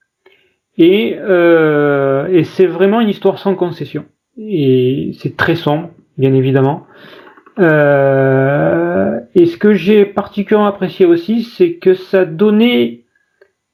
[0.77, 4.05] Et, euh, et c'est vraiment une histoire sans concession.
[4.37, 6.87] Et c'est très sombre, bien évidemment.
[7.59, 13.03] Euh, et ce que j'ai particulièrement apprécié aussi, c'est que ça donnait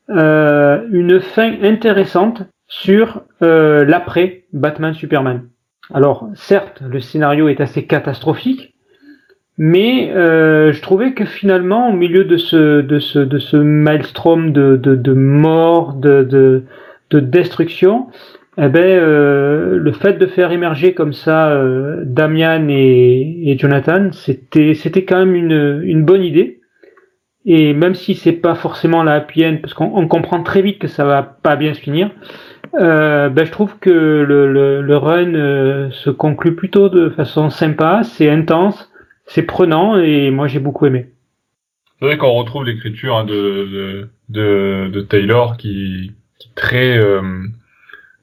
[0.09, 5.47] euh, une fin intéressante sur euh, l'après Batman Superman.
[5.93, 8.75] Alors certes, le scénario est assez catastrophique,
[9.57, 14.51] mais euh, je trouvais que finalement, au milieu de ce de ce de ce maelstrom
[14.51, 16.63] de de, de mort, de, de
[17.09, 18.07] de destruction,
[18.57, 24.11] eh ben euh, le fait de faire émerger comme ça euh, Damian et, et Jonathan,
[24.11, 26.57] c'était c'était quand même une une bonne idée.
[27.45, 30.77] Et même si c'est pas forcément la happy end, parce qu'on on comprend très vite
[30.77, 32.11] que ça va pas bien se finir,
[32.79, 37.49] euh, ben je trouve que le, le, le run euh, se conclut plutôt de façon
[37.49, 38.91] sympa, c'est intense,
[39.25, 41.07] c'est prenant et moi j'ai beaucoup aimé.
[41.99, 46.11] C'est vrai qu'on retrouve l'écriture hein, de, de, de, de Taylor qui,
[46.55, 47.21] très, euh,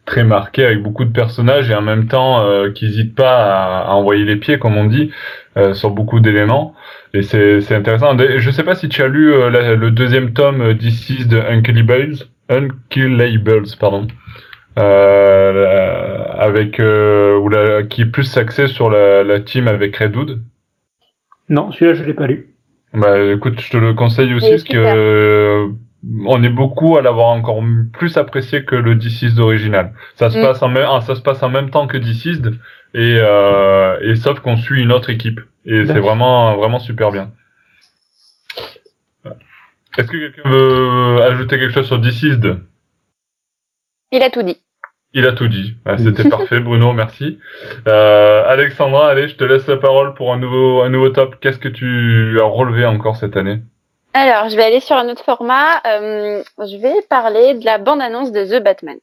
[0.04, 3.88] très marquée avec beaucoup de personnages et en même temps euh, qui n'hésite pas à,
[3.88, 5.10] à envoyer les pieds, comme on dit,
[5.56, 6.74] euh, sur beaucoup d'éléments.
[7.14, 8.16] Et c'est c'est intéressant.
[8.18, 11.38] Je sais pas si tu as lu euh, la- le deuxième tome euh, d'ici de
[11.38, 12.16] Unkillables,
[12.48, 14.06] Unkillables, pardon.
[14.78, 19.96] Euh, la- avec euh, ou la, qui est plus axé sur la, la team avec
[19.96, 20.42] Redwood.
[21.48, 22.50] Non, celui-là je l'ai pas lu.
[22.92, 25.68] Bah écoute, je te le conseille aussi parce que euh,
[26.26, 29.92] on est beaucoup à l'avoir encore plus apprécié que le Deceased original.
[30.14, 30.42] Ça se Mm.
[30.42, 32.54] passe en même ah, ça se passe en même temps que Deceased
[32.94, 37.32] et euh, et sauf qu'on suit une autre équipe et c'est vraiment vraiment super bien.
[39.98, 42.58] Est-ce que quelqu'un veut ajouter quelque chose sur Deceased
[44.12, 44.58] Il a tout dit.
[45.14, 45.76] Il a tout dit.
[45.86, 47.38] Ah, C'était parfait, Bruno, merci.
[47.88, 51.36] Euh, Alexandra, allez, je te laisse la parole pour un nouveau, un nouveau top.
[51.40, 53.60] Qu'est-ce que tu as relevé encore cette année?
[54.18, 55.82] Alors, je vais aller sur un autre format.
[55.86, 58.96] Euh, je vais parler de la bande-annonce de The Batman.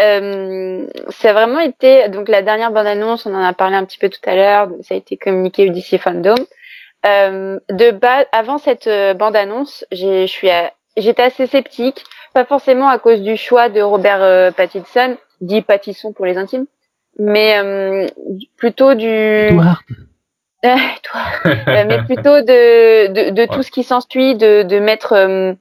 [0.00, 0.86] Euh,
[1.24, 4.36] vraiment été donc la dernière bande-annonce, on en a parlé un petit peu tout à
[4.36, 6.36] l'heure, ça a été communiqué au DC Fandom.
[7.06, 10.48] Euh, de bas, avant cette euh, bande-annonce, j'ai- je suis,
[10.96, 16.24] j'étais assez sceptique, pas forcément à cause du choix de Robert Pattinson, dit Pattisson pour
[16.24, 16.66] les intimes,
[17.18, 18.06] mais
[18.56, 19.48] plutôt du.
[20.64, 21.20] Euh, toi.
[21.46, 25.52] Euh, mais plutôt de, de, de tout ce qui s'ensuit, de, de mettre euh,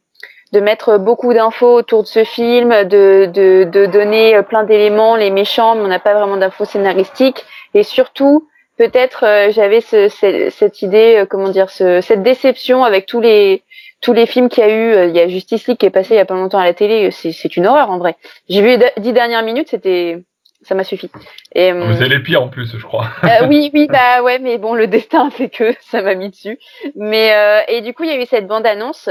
[0.52, 5.16] de mettre beaucoup d'infos autour de ce film, de, de, de donner euh, plein d'éléments,
[5.16, 10.08] les méchants, mais on n'a pas vraiment d'infos scénaristiques, et surtout peut-être euh, j'avais ce,
[10.08, 13.64] ce- cette idée, euh, comment dire, ce, cette déception avec tous les
[14.02, 14.94] tous les films qu'il y a eu.
[14.94, 16.64] euh, Il y a Justice League qui est passé il y a pas longtemps à
[16.66, 18.16] la télé, c'est une horreur en vrai.
[18.48, 20.24] J'ai vu les dix dernières minutes, c'était
[20.66, 21.10] ça m'a suffi.
[21.54, 23.08] Et, mais hum, C'est les pires en plus, je crois.
[23.24, 26.60] euh, oui, oui, bah ouais, mais bon, le destin fait que ça m'a mis dessus.
[26.96, 29.10] Mais euh, et du coup, il y a eu cette bande annonce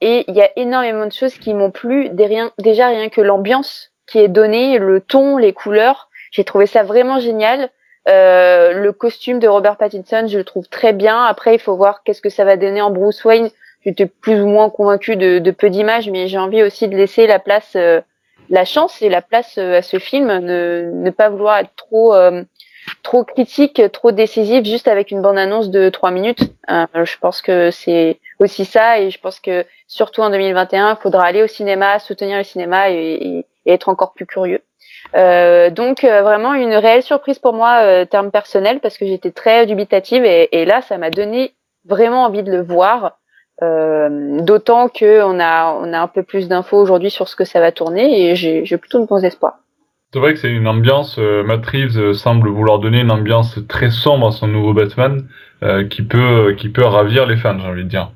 [0.00, 2.08] et il y a énormément de choses qui m'ont plu.
[2.10, 6.66] Des rien, déjà rien que l'ambiance qui est donnée, le ton, les couleurs, j'ai trouvé
[6.66, 7.70] ça vraiment génial.
[8.08, 11.24] Euh, le costume de Robert Pattinson, je le trouve très bien.
[11.24, 13.50] Après, il faut voir qu'est-ce que ça va donner en Bruce Wayne.
[13.84, 17.26] J'étais plus ou moins convaincue de, de peu d'images, mais j'ai envie aussi de laisser
[17.26, 18.00] la place, euh,
[18.50, 22.14] la chance et la place euh, à ce film, ne, ne pas vouloir être trop
[22.14, 22.42] euh,
[23.02, 26.40] trop critique, trop décisif, juste avec une bande-annonce de trois minutes.
[26.70, 31.02] Euh, je pense que c'est aussi ça, et je pense que surtout en 2021, il
[31.02, 34.62] faudra aller au cinéma, soutenir le cinéma et, et- et être encore plus curieux.
[35.16, 39.32] Euh, donc euh, vraiment une réelle surprise pour moi, euh, terme personnel, parce que j'étais
[39.32, 41.52] très dubitative, et, et là, ça m'a donné
[41.84, 43.18] vraiment envie de le voir.
[43.62, 47.44] Euh, D'autant que on a on a un peu plus d'infos aujourd'hui sur ce que
[47.44, 49.58] ça va tourner, et j'ai j'ai plutôt de bons espoirs.
[50.12, 53.58] C'est vrai que c'est une ambiance, euh, Matt Reeves euh, semble vouloir donner une ambiance
[53.68, 55.26] très sombre à son nouveau Batman,
[55.62, 58.12] euh, qui peut, qui peut ravir les fans, j'ai envie de dire.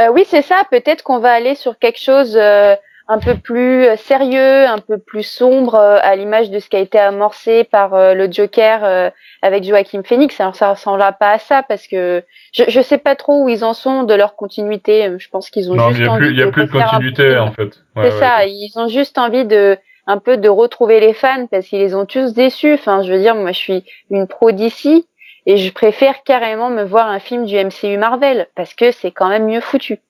[0.00, 0.62] Euh, oui, c'est ça.
[0.70, 2.74] Peut-être qu'on va aller sur quelque chose euh,
[3.08, 6.76] un peu plus euh, sérieux, un peu plus sombre, euh, à l'image de ce qui
[6.76, 9.12] a été amorcé par euh, le Joker
[9.42, 10.40] avec Joaquin Phoenix.
[10.40, 13.64] Alors ça ressemblera pas à ça parce que je je sais pas trop où ils
[13.64, 15.10] en sont de leur continuité.
[15.18, 16.50] Je pense qu'ils ont Non, juste il y a envie plus, il y a de
[16.50, 17.62] plus de continuité, en fait.
[17.96, 18.20] Ouais, C'est ouais.
[18.20, 21.94] ça, ils ont juste envie de un peu de retrouver les fans parce qu'ils les
[21.94, 22.74] ont tous déçus.
[22.74, 25.06] Enfin, je veux dire, moi je suis une pro d'ici
[25.46, 29.28] et je préfère carrément me voir un film du MCU Marvel parce que c'est quand
[29.28, 30.00] même mieux foutu.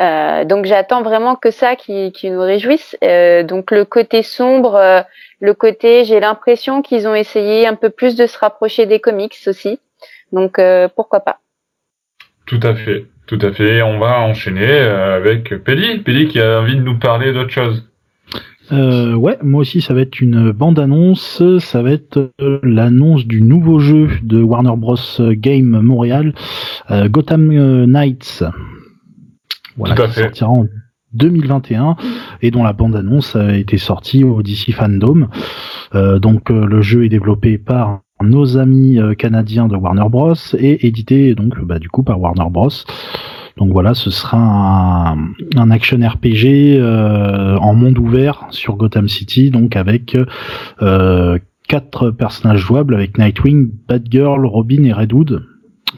[0.00, 2.96] Euh, donc j'attends vraiment que ça qui, qui nous réjouisse.
[3.04, 5.02] Euh, donc le côté sombre, euh,
[5.40, 9.36] le côté, j'ai l'impression qu'ils ont essayé un peu plus de se rapprocher des comics
[9.46, 9.78] aussi.
[10.32, 11.38] Donc euh, pourquoi pas.
[12.46, 13.82] Tout à fait, tout à fait.
[13.82, 15.98] On va enchaîner euh, avec Pelli.
[15.98, 17.86] Pelli qui a envie de nous parler d'autre chose.
[18.72, 23.42] Euh, ouais, moi aussi ça va être une bande-annonce, ça va être euh, l'annonce du
[23.42, 26.34] nouveau jeu de Warner Bros Game Montréal,
[26.90, 27.48] euh, Gotham
[27.86, 28.44] Knights.
[29.80, 30.66] Voilà, qui sortira en
[31.12, 31.96] 2021
[32.42, 35.28] et dont la bande-annonce a été sortie au DC Fandom.
[35.94, 40.34] Euh, donc euh, le jeu est développé par nos amis euh, canadiens de Warner Bros
[40.56, 42.68] et édité donc bah, du coup par Warner Bros.
[43.56, 44.38] Donc voilà, ce sera
[45.10, 45.18] un,
[45.56, 50.16] un action RPG euh, en monde ouvert sur Gotham City, donc avec
[50.80, 51.38] euh,
[51.68, 55.46] quatre personnages jouables avec Nightwing, Batgirl, Robin et Red Hood.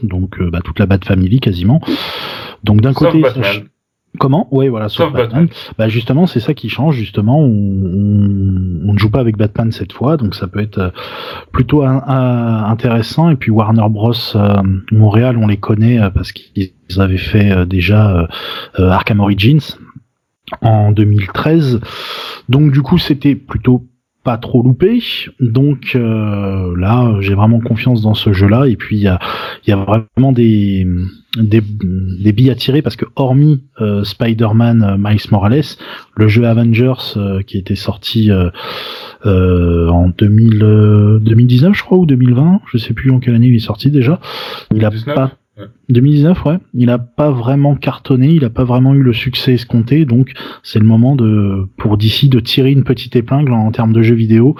[0.02, 1.80] Donc bah, toute la Bat Family quasiment.
[2.64, 3.64] Donc d'un côté, Batman.
[4.18, 4.46] Comment?
[4.54, 5.46] Ouais, voilà, sauf, Sauf Batman.
[5.46, 5.48] Batman.
[5.78, 6.96] Bah justement, c'est ça qui change.
[6.96, 10.78] Justement, on, on, on ne joue pas avec Batman cette fois, donc ça peut être
[10.78, 10.90] euh,
[11.52, 13.30] plutôt un- un- intéressant.
[13.30, 14.56] Et puis Warner Bros euh,
[14.90, 18.26] Montréal, on les connaît euh, parce qu'ils avaient fait euh, déjà euh,
[18.78, 19.60] euh, Arkham Origins
[20.60, 21.80] en 2013.
[22.48, 23.86] Donc du coup, c'était plutôt
[24.22, 25.02] pas trop loupé.
[25.40, 28.66] Donc euh, là, j'ai vraiment confiance dans ce jeu-là.
[28.66, 29.18] Et puis il y a,
[29.66, 30.86] y a vraiment des,
[31.36, 35.62] des, des billes à tirer parce que hormis euh, Spider-Man euh, Miles Morales,
[36.16, 38.50] le jeu Avengers euh, qui était sorti euh,
[39.26, 43.48] euh, en 2000, euh, 2019 je crois ou 2020, je sais plus en quelle année
[43.48, 44.20] il est sorti déjà.
[44.74, 45.14] Il a 2019?
[45.14, 45.32] pas.
[45.90, 50.06] 2019 ouais, il a pas vraiment cartonné, il a pas vraiment eu le succès escompté
[50.06, 54.02] donc c'est le moment de pour d'ici de tirer une petite épingle en, termes de
[54.02, 54.56] jeux vidéo.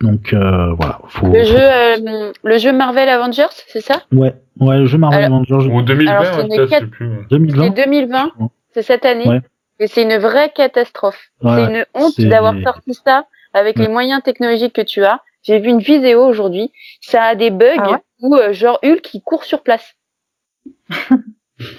[0.00, 4.02] Donc euh, voilà, faut, Le faut- jeu, euh, le jeu Marvel Avengers, c'est ça?
[4.12, 6.78] Ouais, ouais, le jeu Marvel Alors- Avengers Ou 2020, Alors, ce ouais, n'est peut-être, qu'à-
[6.80, 7.08] je sais plus.
[7.08, 7.26] ouais.
[7.30, 7.64] 2020.
[7.64, 8.30] C'est 2020,
[8.72, 9.28] c'est cette année.
[9.28, 9.40] Ouais.
[9.80, 11.20] Et c'est une vraie catastrophe.
[11.42, 13.86] Ouais, c'est une honte d'avoir sorti ça avec Ouais.
[13.86, 15.20] les moyens technologiques que tu as.
[15.42, 16.70] J'ai vu une vidéo aujourd'hui.
[17.02, 17.98] Ça a des bugs Ah ouais?
[18.22, 19.94] où euh, genre Hulk qui court sur place.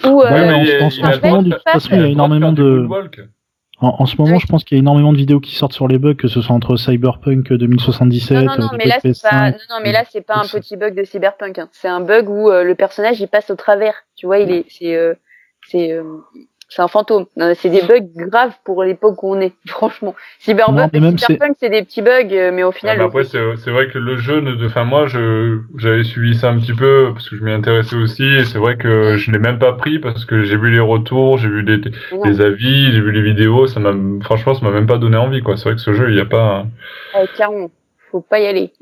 [0.06, 1.98] Ou Ouais, mais en- ce moment, droit de de toute faire- façon, il y a
[1.98, 3.20] le droit énormément faire du de- moonwalk.
[3.82, 5.90] En, en ce moment, je pense qu'il y a énormément de vidéos qui sortent sur
[5.90, 9.14] les bugs, que ce soit entre Cyberpunk 2077, Non, non, non, euh, mais là, les
[9.14, 9.52] c'est pas, PS5.
[9.52, 11.60] non, non, mais là, c'est pas un petit bug de cyberpunk.
[11.60, 11.68] hein.
[11.74, 13.94] C'est un bug où euh, le personnage, il passe au travers.
[14.16, 15.14] Tu vois, il est, c'est, euh,
[15.68, 16.04] c'est, euh,
[16.70, 17.26] c'est un fantôme.
[17.38, 20.16] Non, C'est des bugs graves pour l'époque où on est, franchement.
[20.40, 23.88] Cyberpunk, cyberpunk, c'est des petits bugs, euh, mais au final, le- après, c'est c'est vrai
[23.88, 27.36] que le jeu, ne- enfin moi, je j'avais suivi ça un petit peu parce que
[27.38, 28.24] je m'y intéressais aussi.
[28.26, 31.38] Et c'est vrai que je l'ai même pas pris parce que j'ai vu les retours,
[31.38, 33.68] j'ai vu les, avis, j'ai vu les vidéos.
[33.68, 35.58] Ça m'a, franchement, ça m'a même pas donné envie, quoi.
[35.58, 36.66] C'est vrai que ce jeu, il y a pas.
[37.36, 37.70] Clairement,
[38.20, 38.72] faut pas y aller.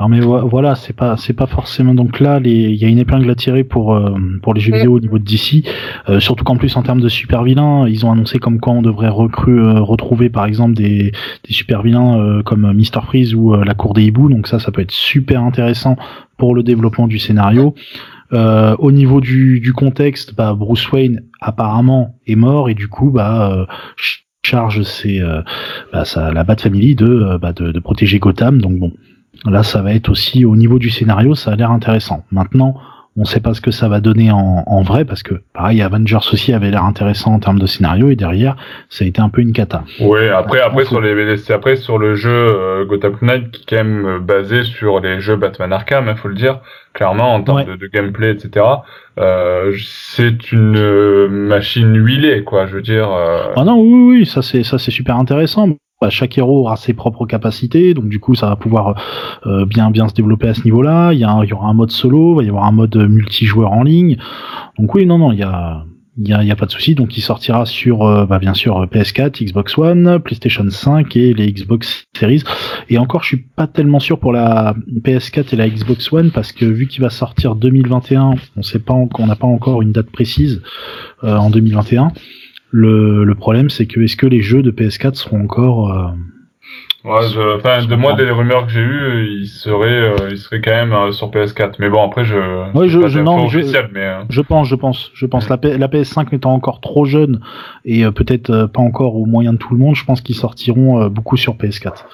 [0.00, 2.98] Non mais vo- voilà, c'est pas c'est pas forcément donc là il y a une
[2.98, 4.10] épingle à tirer pour euh,
[4.42, 5.64] pour les jeux vidéo au niveau de DC,
[6.08, 8.82] euh, surtout qu'en plus en termes de super vilains, ils ont annoncé comme quoi on
[8.82, 11.12] devrait recru, euh, retrouver par exemple des
[11.46, 14.58] des super vilains euh, comme Mister Freeze ou euh, la Cour des hiboux, donc ça
[14.58, 15.94] ça peut être super intéressant
[16.38, 17.76] pour le développement du scénario.
[18.32, 23.10] Euh, au niveau du, du contexte, bah, Bruce Wayne apparemment est mort et du coup
[23.12, 23.66] bah euh,
[24.44, 25.42] charge ses, euh,
[25.92, 28.60] bah, la Bat Family de, euh, bah, de, de protéger Gotham.
[28.60, 28.92] Donc bon,
[29.44, 32.24] là ça va être aussi au niveau du scénario, ça a l'air intéressant.
[32.30, 32.76] Maintenant,
[33.16, 36.16] on sait pas ce que ça va donner en, en vrai parce que pareil, Avengers
[36.32, 38.56] aussi avait l'air intéressant en termes de scénario et derrière
[38.88, 39.84] ça a été un peu une cata.
[40.00, 40.28] Ouais.
[40.30, 43.84] Après, après sur les, c'est après sur le jeu euh, Gotham Knight qui est quand
[43.84, 46.60] même euh, basé sur les jeux Batman Arkham, il faut le dire
[46.92, 47.64] clairement en termes Ouais.
[47.66, 48.66] de, de gameplay, etc.
[49.20, 52.66] Euh, c'est une euh, machine huilée, quoi.
[52.66, 53.10] Je veux dire.
[53.12, 55.68] euh, Ah non, oui, oui, oui, ça c'est ça c'est super intéressant.
[56.04, 58.94] Bah, chaque héros aura ses propres capacités, donc du coup ça va pouvoir
[59.46, 61.14] euh, bien bien se développer à ce niveau-là.
[61.14, 63.82] Il y, y aura un mode solo, il va y avoir un mode multijoueur en
[63.82, 64.18] ligne.
[64.78, 65.86] Donc oui, non, non, il y a
[66.18, 66.94] il y a, pas de souci.
[66.94, 71.50] Donc il sortira sur euh, bah, bien sûr PS4, Xbox One, PlayStation 5 et les
[71.50, 72.42] Xbox Series.
[72.90, 76.52] Et encore, je suis pas tellement sûr pour la PS4 et la Xbox One parce
[76.52, 80.10] que vu qu'il va sortir 2021, on sait pas, on n'a pas encore une date
[80.10, 80.60] précise
[81.24, 82.12] euh, en 2021.
[82.76, 86.08] Le, le problème, c'est que est-ce que les jeux de PS4 seront encore euh,
[87.04, 90.60] Ouais, je, enfin, de moi, des rumeurs que j'ai eues, il serait, euh, il serait
[90.60, 91.74] quand même euh, sur PS4.
[91.78, 92.34] Mais bon, après, je,
[92.74, 93.58] j'ai je- je- non, je-
[93.92, 95.48] mais euh, Je pense, je pense, je pense.
[95.48, 97.40] La, P- la PS5 étant encore trop jeune
[97.84, 100.34] et euh, peut-être euh, pas encore au moyen de tout le monde, je pense qu'ils
[100.34, 102.06] sortiront euh, beaucoup sur PS4.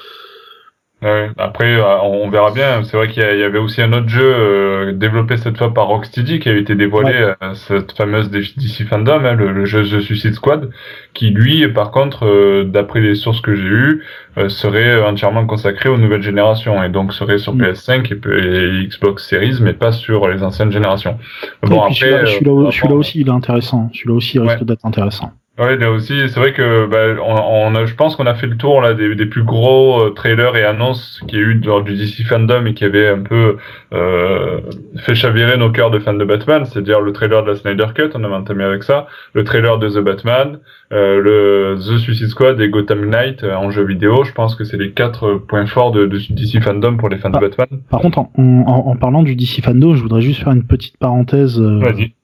[1.02, 1.30] Ouais.
[1.38, 2.82] après, euh, on verra bien.
[2.84, 5.86] C'est vrai qu'il y, a- avait aussi un autre jeu euh, développé cette fois par
[5.88, 10.00] Rocksteady qui avait été dévoilé, euh, cette fameuse DC Fandom, hein, le, le jeu The
[10.00, 10.70] Suicide Squad,
[11.14, 14.04] qui lui, par contre, euh, d'après les sources que j'ai eues,
[14.48, 17.62] serait entièrement consacré aux nouvelles générations et donc serait sur Mm.
[17.62, 21.18] PS5 et, et Xbox Series, mais pas sur les anciennes générations.
[21.64, 23.90] Bon, puis celui-là, aussi, il est intéressant.
[23.92, 24.64] Celui-là aussi il risque Ouais.
[24.64, 25.32] d'être intéressant.
[25.60, 27.34] Ouais, là aussi, c'est vrai que bah, on,
[27.72, 30.10] on a, je pense qu'on a fait le tour là des, des plus gros euh,
[30.10, 33.18] trailers et annonces qu'il y a eu dans du DC fandom et qui avait un
[33.20, 33.58] peu
[33.92, 34.60] euh,
[34.98, 38.10] fait chavirer nos cœurs de fans de Batman, c'est-à-dire le trailer de la Snyder Cut,
[38.14, 40.60] on avait entamé avec ça, le trailer de The Batman,
[40.92, 44.24] euh, le The Suicide Squad et Gotham Knight euh, en jeu vidéo.
[44.24, 47.30] Je pense que c'est les quatre points forts de, de DC fandom pour les fans
[47.34, 47.38] Ah.
[47.38, 47.80] de Batman.
[47.90, 50.96] Par contre, en, en- en parlant du DC Fandom, je voudrais juste faire une petite
[50.96, 52.14] parenthèse euh, Vas-y.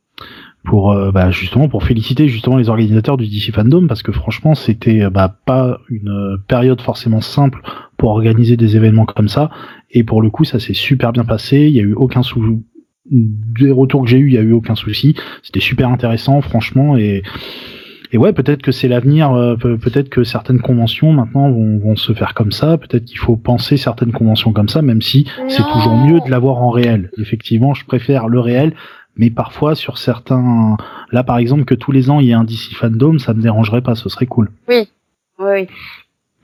[0.66, 4.54] Pour euh, bah, justement pour féliciter justement les organisateurs du DC Fandom parce que franchement
[4.54, 7.60] c'était euh, bah, pas une euh, période forcément simple
[7.96, 9.50] pour organiser des événements comme ça.
[9.92, 11.66] Et pour le coup ça s'est super bien passé.
[11.66, 12.62] Il y a eu aucun sou
[13.10, 15.14] des retours que j'ai eu il y a eu aucun souci.
[15.42, 16.96] C'était super intéressant franchement.
[16.96, 17.22] Et
[18.12, 21.96] et ouais, peut-être que c'est l'avenir, euh, peut- peut-être que certaines conventions maintenant vont, vont
[21.96, 25.64] se faire comme ça, peut-être qu'il faut penser certaines conventions comme ça, même si c'est
[25.72, 27.10] toujours mieux de l'avoir en réel.
[27.18, 28.74] Effectivement, je préfère le réel,
[29.16, 30.76] mais parfois sur certains...
[31.12, 33.42] Là par exemple, que tous les ans il y ait un DC Fandom, ça me
[33.42, 34.50] dérangerait pas, ce serait cool.
[34.68, 34.88] Oui,
[35.38, 35.68] oui.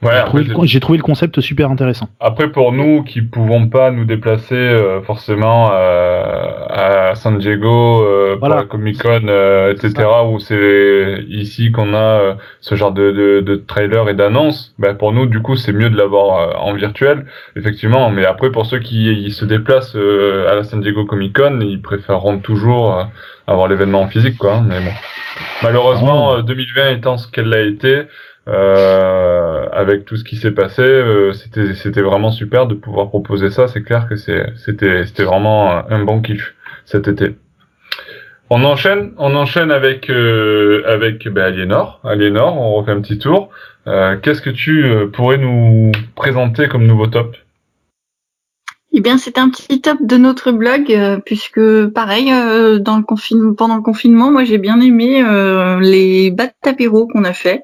[0.03, 2.09] Ouais, J'ai après, trouvé, le concept super intéressant.
[2.19, 8.37] Après, pour nous qui pouvons pas nous déplacer euh, forcément euh, à San Diego euh,
[8.41, 8.57] Voilà.
[8.57, 9.95] pour la Comic Con, euh, etc.,
[10.29, 14.95] où c'est ici qu'on a euh, ce genre de, de, de trailer et d'annonces, ben
[14.95, 18.11] pour nous, du coup, c'est mieux de l'avoir euh, en virtuel, effectivement.
[18.11, 21.61] Mais après, pour ceux qui ils se déplacent euh, à la San Diego Comic Con,
[21.61, 23.05] ils préféreront toujours euh,
[23.47, 24.55] avoir l'événement en physique, quoi.
[24.57, 24.91] hein, mais bon,
[25.63, 26.39] malheureusement, Oh.
[26.39, 28.03] euh, 2020 étant ce qu'elle a été.
[28.49, 33.51] Euh, avec tout ce qui s'est passé, euh, c'était c'était vraiment super de pouvoir proposer
[33.51, 33.69] ça.
[33.69, 37.37] C'est clair que c'était c'était vraiment un, bon kiff cet été.
[38.51, 42.01] On enchaîne, on enchaîne avec euh, avec ben, Aliénor.
[42.05, 43.51] Aliénor, on refait un petit tour.
[43.87, 47.37] Euh, Qu'est-ce que tu euh, pourrais nous présenter comme nouveau top?
[48.95, 53.55] Eh bien, c'est un petit top de notre blog, euh, puisque pareil, euh, dans le
[53.55, 57.63] pendant le confinement, moi j'ai bien aimé euh, les battes apéro qu'on a fait.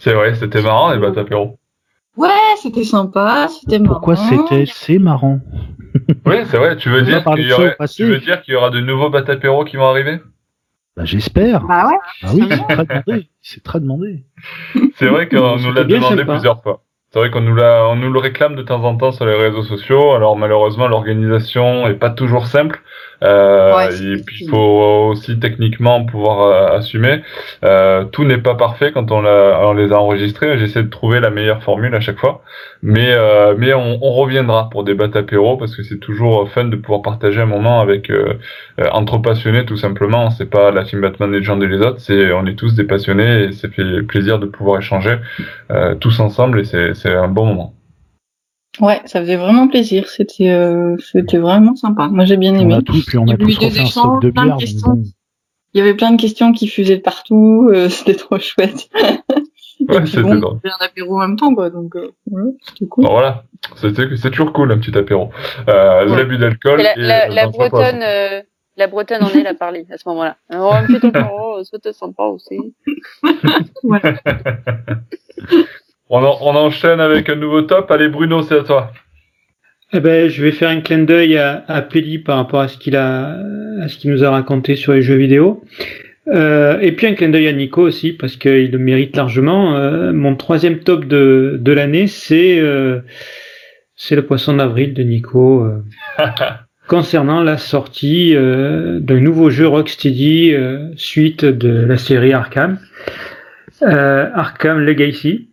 [0.00, 1.58] C'est vrai, c'était marrant les battes apéro.
[2.16, 2.28] Ouais,
[2.60, 3.94] c'était sympa, c'était marrant.
[3.94, 5.40] Pourquoi c'était C'est marrant.
[6.24, 6.76] Oui, c'est vrai.
[6.76, 8.04] Tu veux dire qu'il y aurait, passé.
[8.04, 10.20] tu veux dire qu'il y aura de nouveaux battes apéro qui vont arriver?
[10.96, 11.64] Bah, J'espère.
[11.66, 11.98] Bah ouais.
[12.22, 13.26] Ah oui, c'est très demandé.
[13.42, 14.24] C'est très demandé.
[14.94, 16.82] C'est vrai qu'on nous l'a demandé plusieurs fois.
[17.12, 19.34] C'est vrai qu'on nous l'a, on nous le réclame de temps en temps sur les
[19.34, 20.12] réseaux sociaux.
[20.12, 22.82] Alors malheureusement, l'organisation est pas toujours simple.
[23.22, 24.56] Euh, Ouais, et puis il faut
[25.10, 27.22] aussi techniquement pouvoir euh, assumer.
[27.64, 30.58] Euh, tout n'est pas parfait quand on, l'a, on les a enregistrés.
[30.58, 32.42] J'essaie de trouver la meilleure formule à chaque fois.
[32.82, 36.64] Mais euh, mais on, on reviendra pour des battes apéro parce que c'est toujours fun
[36.64, 38.10] de pouvoir partager un moment avec
[38.92, 40.30] entre passionnés tout simplement.
[40.30, 42.00] C'est pas la team Batman Legend et les autres.
[42.00, 45.16] C'est on est tous des passionnés et c'est fait plaisir de pouvoir échanger
[45.70, 47.79] euh, tous ensemble et c'est c'est un bon moment.
[48.78, 50.08] Ouais, ça faisait vraiment plaisir.
[50.08, 52.08] C'était euh, c'était vraiment sympa.
[52.08, 52.74] Moi j'ai bien On aimé.
[52.74, 54.56] a tout, puis on Il y a tous refait un de bière.
[54.84, 55.02] bon.
[55.74, 57.68] Il avait plein de questions qui fusaient de partout.
[57.72, 58.88] euh, c'était trop chouette.
[59.80, 60.56] Et Ouais, c'était bon, drôle.
[60.56, 61.70] on fait un apéro en même temps, quoi.
[61.70, 63.04] Donc euh, ouais, c'était cool.
[63.04, 63.44] Bon, voilà,
[63.76, 65.30] c'était c'est toujours cool un petit apéro.
[65.68, 66.16] Euh, Ouais.
[66.16, 66.80] L'abus d'alcool.
[66.80, 68.40] La, et, la, la bretonne, euh,
[68.76, 70.36] la bretonne en elle a parlé à ce moment-là.
[70.54, 72.58] Oh, un petit apéro, c'était sympa aussi.
[76.10, 77.90] On, en- on enchaîne avec un nouveau top.
[77.90, 78.92] Allez Bruno, c'est à toi.
[79.92, 82.78] Eh ben, je vais faire un clin d'œil à, à Peli par rapport à ce
[82.78, 83.36] qu'il a,
[83.80, 85.64] à ce qu'il nous a raconté sur les jeux vidéo.
[86.28, 89.76] Euh, et puis un clin d'œil à Nico aussi parce qu'il le mérite largement.
[89.76, 93.00] Euh, mon troisième top de, de l'année, c'est euh,
[93.96, 95.80] c'est le poisson d'avril de Nico euh,
[96.86, 102.78] concernant la sortie euh, d'un nouveau jeu Rocksteady euh, suite de la série Arkham,
[103.82, 105.49] euh, Arkham Legacy.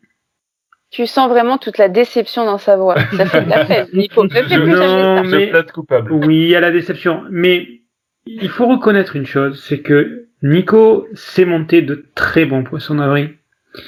[0.90, 2.96] Tu sens vraiment toute la déception dans sa voix.
[3.16, 3.88] Ça fait de la peine.
[3.94, 5.58] Nico, ne fais plus Non, jamais ça.
[5.62, 6.12] Mais- coupable.
[6.14, 7.24] Oui, il y a la déception.
[7.30, 7.68] Mais
[8.26, 13.32] il faut reconnaître une chose, c'est que Nico s'est monté de très bons poissons d'avril.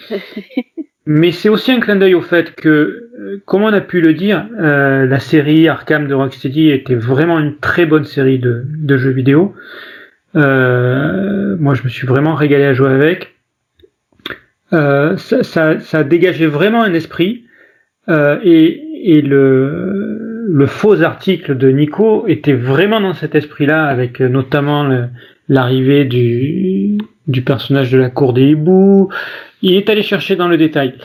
[1.06, 4.14] Mais c'est aussi un clin d'œil au fait que, euh, comme on a pu le
[4.14, 8.98] dire, euh, la série Arkham de Rocksteady était vraiment une très bonne série de, de
[8.98, 9.56] jeux vidéo.
[10.36, 13.34] Euh, moi, je me suis vraiment régalé à jouer avec.
[14.74, 17.46] Euh, ça, ça, ça dégageait vraiment un esprit.
[18.08, 24.22] Euh, et, et le, le faux article de Nico était vraiment dans cet esprit-là, avec
[24.22, 25.08] euh, notamment
[25.48, 29.10] l'arrivée du, du personnage de la cour des hiboux.
[29.62, 30.96] Il est allé chercher dans le détail.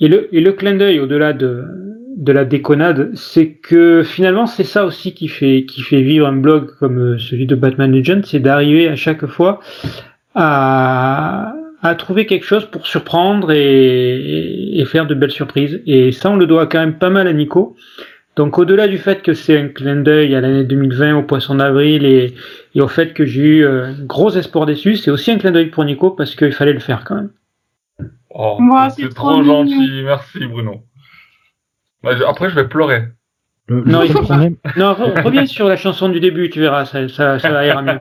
[0.00, 1.64] Et le, et le clin d'œil, au-delà de,
[2.16, 6.36] de la déconnade, c'est que finalement, c'est ça aussi qui fait, qui fait vivre un
[6.36, 9.60] blog comme celui de Batman Legends, c'est d'arriver à chaque fois
[10.34, 15.82] à, à trouver quelque chose pour surprendre et, et faire de belles surprises.
[15.86, 17.76] Et ça, on le doit quand même pas mal à Nico.
[18.36, 22.06] Donc au-delà du fait que c'est un clin d'œil à l'année 2020, au poisson d'avril
[22.06, 22.34] et,
[22.74, 25.66] et au fait que j'ai eu euh, gros espoir déçu, c'est aussi un clin d'œil
[25.66, 27.30] pour Nico parce qu'il fallait le faire quand même.
[28.30, 30.02] Oh, Moi, c'est c'est trop trop gentil.
[30.04, 30.84] Merci Bruno.
[32.02, 33.08] Bah, Après, je vais pleurer.
[33.68, 36.84] Le, Non, le il problème, Non, re- reviens sur la chanson du début, tu verras,
[36.84, 38.00] ça, ça, ça ira mieux.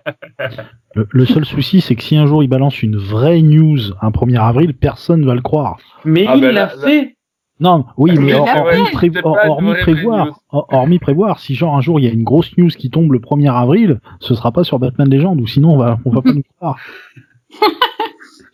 [0.96, 4.10] le, le seul souci, c'est que si un jour il balance une vraie news un
[4.10, 5.78] 1er avril, personne va le croire.
[6.04, 7.16] Mais Ah il ben l'a là- fait.
[7.60, 12.12] Non, oui, mais hormis, pré- prévoir, hormis prévoir, si genre un jour il y a
[12.12, 15.46] une grosse news qui tombe le 1er avril, ce sera pas sur Batman Legend, ou
[15.46, 16.78] sinon on va, on va pas nous croire.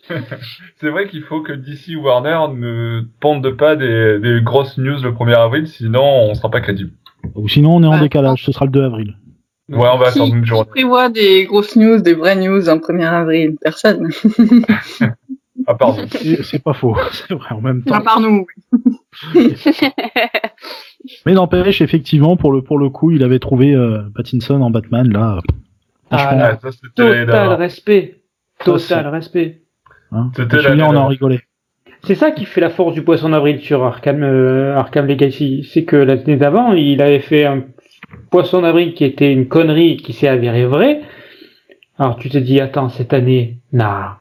[0.80, 5.02] C'est vrai qu'il faut que DC ou Warner ne pondent pas des, des grosses news
[5.04, 6.92] le 1er avril, sinon on sera pas crédible.
[7.36, 8.00] Ou sinon on est en Ouais.
[8.02, 9.16] décalage, ce sera le 2 avril.
[9.70, 10.70] Ouais, on va Qui, attendre une qui journée.
[10.70, 13.56] prévoit des grosses news, des vraies news en 1er avril?
[13.62, 14.10] Personne.
[15.70, 16.06] Ah, pardon.
[16.12, 17.96] C'est c'est pas faux, c'est vrai en même temps.
[17.96, 18.46] À part nous.
[21.26, 25.12] Mais n'empêche, effectivement, pour le, pour le coup, il avait trouvé euh, Pattinson en Batman,
[25.12, 25.40] là.
[26.10, 26.52] Ah, vachement, là.
[26.54, 28.22] Ah, ça, c'était Total respect.
[28.64, 29.62] Total respect.
[30.12, 30.32] Hein.
[30.38, 31.42] la- on en rigolait.
[32.04, 35.68] C'est ça qui fait la force du poisson d'avril sur Arkham, euh, Arkham Legacy.
[35.72, 37.64] C'est que l'année d'avant, il avait fait un
[38.30, 41.02] poisson d'avril qui était une connerie qui s'est avérée vraie.
[42.00, 44.20] Alors tu te dis, attends, cette année, nah.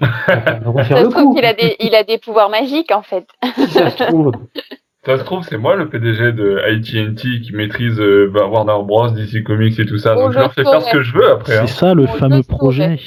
[0.00, 2.92] On va refaire Ça le se trouve qu'il a des, il a des pouvoirs magiques
[2.92, 3.26] en fait.
[3.56, 4.32] Si ça se trouve.
[5.04, 9.08] Ça se trouve, c'est moi le PDG de AT&T qui maîtrise euh, bah, Warner Bros,
[9.10, 10.14] DC Comics et tout ça.
[10.16, 11.58] Oh, Donc je je leur fais faire ce que je veux après.
[11.58, 11.66] Hein.
[11.66, 12.98] C'est ça le fameux projet.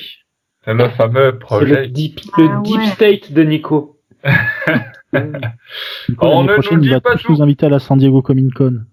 [0.73, 1.87] Le fameux le projet.
[1.87, 2.85] deep, le Ah deep ouais.
[2.87, 3.97] state de Nico.
[4.23, 4.29] Coup,
[5.13, 8.21] On l'année ne prochaine, nous dit va pas tous nous inviter à la San Diego
[8.21, 8.85] Comic Con.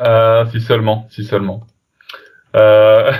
[0.00, 1.66] Euh, si seulement, si seulement.
[2.56, 3.12] Euh...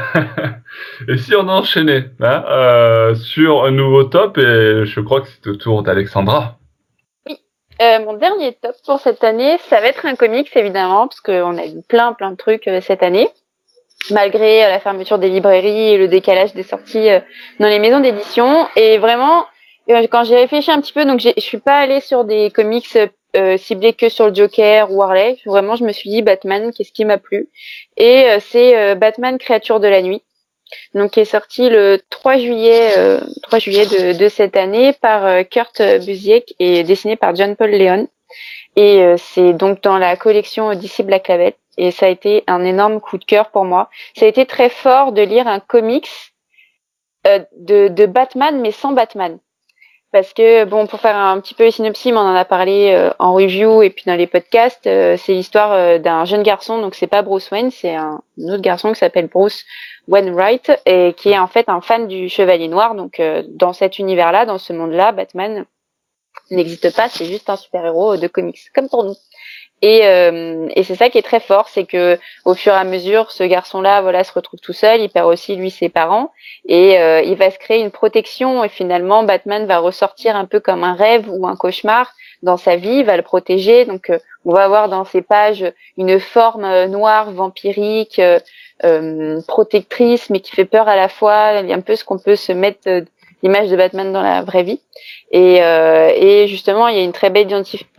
[1.08, 5.48] et si on enchaînait hein, euh, sur un nouveau top, et je crois que c'est
[5.48, 6.58] au tour d'Alexandra.
[7.80, 11.58] Euh, mon dernier top pour cette année, ça va être un comics évidemment, parce qu'on
[11.58, 13.28] a eu plein plein de trucs euh, cette année,
[14.10, 17.20] malgré euh, la fermeture des librairies et le décalage des sorties euh,
[17.60, 18.66] dans les maisons d'édition.
[18.76, 19.46] Et vraiment,
[19.90, 22.98] euh, quand j'ai réfléchi un petit peu, donc je suis pas allée sur des comics
[23.56, 25.38] ciblés que sur le Joker ou Harley.
[25.46, 27.48] Vraiment, je me suis dit Batman, qu'est-ce qui m'a plu?
[27.96, 30.22] Et c'est Batman, créature de la nuit.
[30.94, 32.90] donc qui est sorti le 3 juillet,
[33.44, 38.06] 3 juillet de, cette année par Kurt Busiek et dessiné par John Paul Leon.
[38.76, 41.54] Et c'est donc dans la collection DC Black Label.
[41.78, 43.88] Et ça a été un énorme coup de cœur pour moi.
[44.16, 46.10] Ça a été très fort de lire un comics
[47.24, 49.38] de, de Batman, mais sans Batman
[50.12, 53.10] parce que bon pour faire un petit peu le synopsis, on en a parlé euh,
[53.18, 56.94] en review et puis dans les podcasts, euh, c'est l'histoire euh, d'un jeune garçon, donc
[56.94, 59.64] c'est pas Bruce Wayne, c'est un, autre garçon qui s'appelle Bruce
[60.08, 62.94] Wainwright et qui est en fait un fan du Chevalier Noir.
[62.94, 65.64] Donc dans cet univers-là, dans ce monde-là, Batman
[66.50, 69.14] n'existe pas, c'est juste un super-héros de comics comme pour nous.
[69.82, 72.84] Et, euh, et c'est ça qui est très fort, c'est que au fur et à
[72.84, 75.00] mesure, ce garçon-là, voilà, se retrouve tout seul.
[75.00, 76.32] Il perd aussi lui ses parents,
[76.68, 78.62] et euh, il va se créer une protection.
[78.62, 82.12] Et finalement, Batman va ressortir un peu comme un rêve ou un cauchemar
[82.44, 82.98] dans sa vie.
[82.98, 83.84] Il va le protéger.
[83.84, 85.64] Donc, euh, on va avoir dans ces pages
[85.98, 88.20] une forme noire, vampirique,
[89.46, 91.60] protectrice, mais qui fait peur à la fois.
[91.60, 93.04] Il y a un peu ce qu'on peut se mettre
[93.42, 94.80] l'image de Batman dans la vraie vie.
[95.30, 97.48] Et, euh, et, justement, il y a une très belle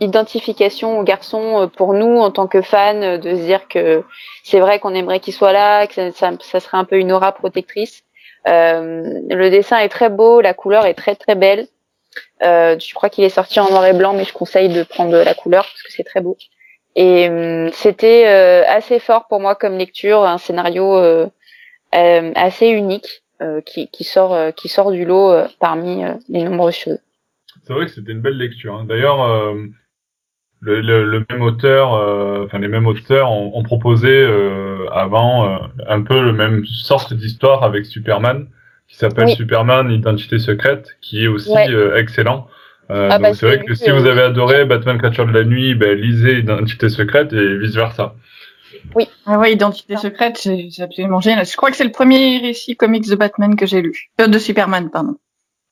[0.00, 4.02] identification au garçon euh, pour nous en tant que fans, euh, de se dire que
[4.42, 7.32] c'est vrai qu'on aimerait qu'il soit là, que ça, ça, serait un peu une aura
[7.32, 8.04] protectrice.
[8.46, 11.66] Euh, le dessin est très beau, la couleur est très très belle.
[12.42, 15.16] Euh, je crois qu'il est sorti en noir et blanc, mais je conseille de prendre
[15.16, 16.36] la couleur parce que c'est très beau.
[16.96, 21.28] Et euh, c'était assez fort pour moi comme lecture, un scénario
[21.92, 23.23] assez unique.
[23.42, 27.00] Euh, qui, qui, sort, euh, qui sort du lot euh, parmi les nombreuses choses.
[27.64, 28.76] C'est vrai que c'était une belle lecture.
[28.76, 28.84] Hein.
[28.88, 29.26] D'ailleurs,
[30.60, 31.92] le, le, le, même auteur,
[32.44, 34.24] enfin les mêmes auteurs ont, ont proposé
[34.92, 38.46] avant un peu le même sorte d'histoire avec Superman,
[38.86, 41.54] qui s'appelle Superman Identité secrète, qui est aussi
[41.96, 42.48] excellent.
[42.90, 45.44] Euh, ah, donc bah, c'est vrai que si vous avez adoré Batman Catcher de la
[45.44, 48.14] nuit, ben, lisez Identité secrète et vice versa.
[48.94, 49.08] Oui.
[49.26, 51.46] Ah ouais, Identité secrète, c'est absolument génial.
[51.46, 54.10] Je crois que c'est le premier récit comics de Batman que j'ai lu.
[54.20, 55.16] Euh, de Superman, pardon.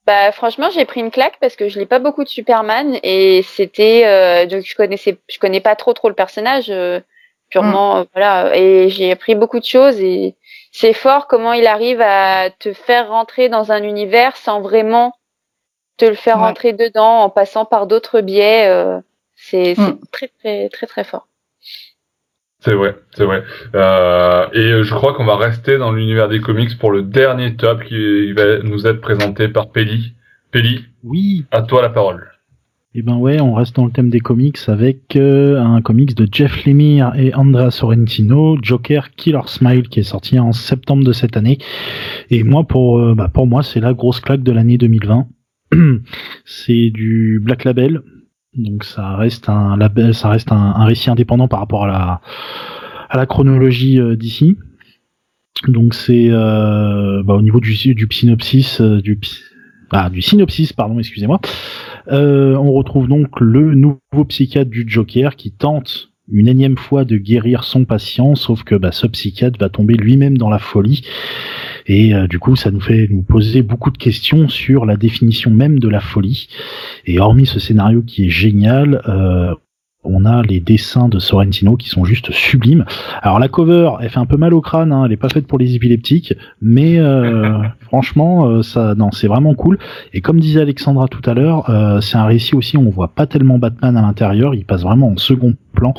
[0.04, 3.42] Bah franchement, j'ai pris une claque parce que je lis pas beaucoup de Superman et
[3.46, 6.98] c'était euh, donc je connaissais je connais pas trop trop le personnage euh,
[7.50, 8.06] purement mm.
[8.12, 10.34] voilà et j'ai appris beaucoup de choses et
[10.72, 15.14] c'est fort comment il arrive à te faire rentrer dans un univers sans vraiment
[15.98, 18.68] te le faire rentrer dedans en passant par d'autres biais
[19.36, 20.00] c'est mm.
[20.10, 21.28] très très très très fort.
[22.64, 23.42] C'est vrai, c'est vrai.
[23.74, 27.82] Euh, et je crois qu'on va rester dans l'univers des comics pour le dernier top
[27.82, 30.12] qui va nous être présenté par Peli.
[30.52, 31.44] Peli, oui.
[31.50, 32.28] à toi la parole.
[32.94, 36.28] Eh ben ouais, on reste dans le thème des comics avec euh, un comics de
[36.30, 41.36] Jeff Lemire et Andrea Sorrentino, Joker Killer Smile, qui est sorti en septembre de cette
[41.36, 41.58] année.
[42.30, 45.26] Et moi, pour, euh, bah pour moi, c'est la grosse claque de l'année 2020.
[46.44, 48.02] c'est du Black Label,
[48.54, 49.78] donc ça reste un
[50.12, 52.20] ça reste un, récit indépendant par rapport à la
[53.08, 54.56] à la chronologie euh, d'ici.
[55.68, 59.18] Donc c'est euh, bah, au niveau du, du synopsis euh, du
[59.90, 61.40] ah, du synopsis pardon excusez-moi.
[62.08, 67.64] on retrouve donc le nouveau psychiatre du Joker qui tente une énième fois de guérir
[67.64, 71.02] son patient, sauf que bah, ce psychiatre va tomber lui-même dans la folie
[71.86, 75.50] et euh, du coup, ça nous fait nous poser beaucoup de questions sur la définition
[75.50, 76.48] même de la folie.
[77.06, 79.54] Et hormis ce scénario qui est génial, euh,
[80.04, 82.84] on a les dessins de Sorrentino qui sont juste sublimes.
[83.22, 85.46] Alors la cover, elle fait un peu mal au crâne, hein, elle est pas faite
[85.46, 87.62] pour les épileptiques, mais euh,
[87.92, 89.78] franchement, ça, non, c'est vraiment cool.
[90.14, 91.66] Et comme disait Alexandra tout à l'heure,
[92.00, 95.18] c'est un récit aussi, on voit pas tellement Batman à l'intérieur, il passe vraiment en
[95.18, 95.92] second plan,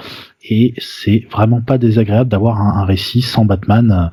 [0.50, 4.10] et c'est vraiment pas désagréable d'avoir un, un, récit sans Batman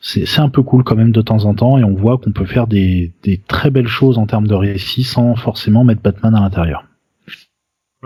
[0.00, 2.44] c'est un peu cool quand même de temps en temps et on voit qu'on peut
[2.44, 6.40] faire des, des, très belles choses en termes de récit sans forcément mettre Batman à
[6.40, 6.84] l'intérieur.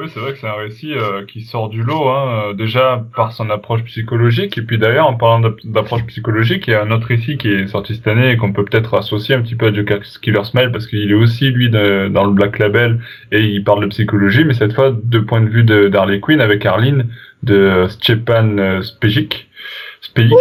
[0.00, 3.04] Oui, c'est vrai que c'est un récit euh, qui sort du lot, hein, euh, déjà
[3.14, 6.90] par son approche psychologique, et puis d'ailleurs en parlant d'approche psychologique, il y a un
[6.90, 9.66] autre récit qui est sorti cette année et qu'on peut peut-être associer un petit peu
[9.66, 12.98] à Joker Killer Smile parce qu'il est aussi lui dans le Black Label
[13.30, 16.64] et il parle de psychologie, mais cette fois de point de vue d'Harley Quinn avec
[16.64, 17.04] Arline
[17.42, 19.50] de Stepan euh, Spejic.
[20.00, 20.38] Spejic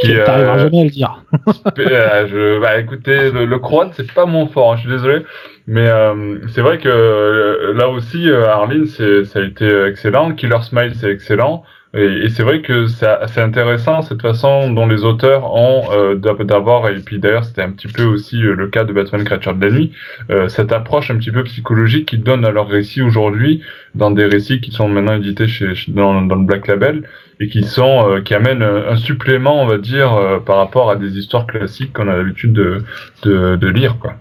[0.00, 1.24] qui t'arriveras euh, jamais à le dire.
[1.78, 3.60] Euh, je, bah, écoutez, le, le
[3.92, 5.24] c'est pas mon fort, hein, je suis désolé,
[5.66, 10.32] mais euh, c'est vrai que là aussi, Arline, c'est, ça a été excellent.
[10.32, 11.64] Killer Smile, c'est excellent.
[11.92, 17.00] Et, c'est vrai que c'est intéressant cette façon dont les auteurs ont euh, d'avoir, et
[17.00, 19.92] puis d'ailleurs c'était un petit peu aussi le cas de Batman Creature de la Nuit,
[20.30, 23.62] euh, cette approche un petit peu psychologique qu'ils donnent à leurs récits aujourd'hui,
[23.96, 27.02] dans des récits qui sont maintenant édités chez, dans, dans le Black Label,
[27.40, 30.96] et qui sont euh, qui amènent un supplément, on va dire, euh, par rapport à
[30.96, 32.84] des histoires classiques qu'on a l'habitude de,
[33.22, 34.14] de, de lire, quoi.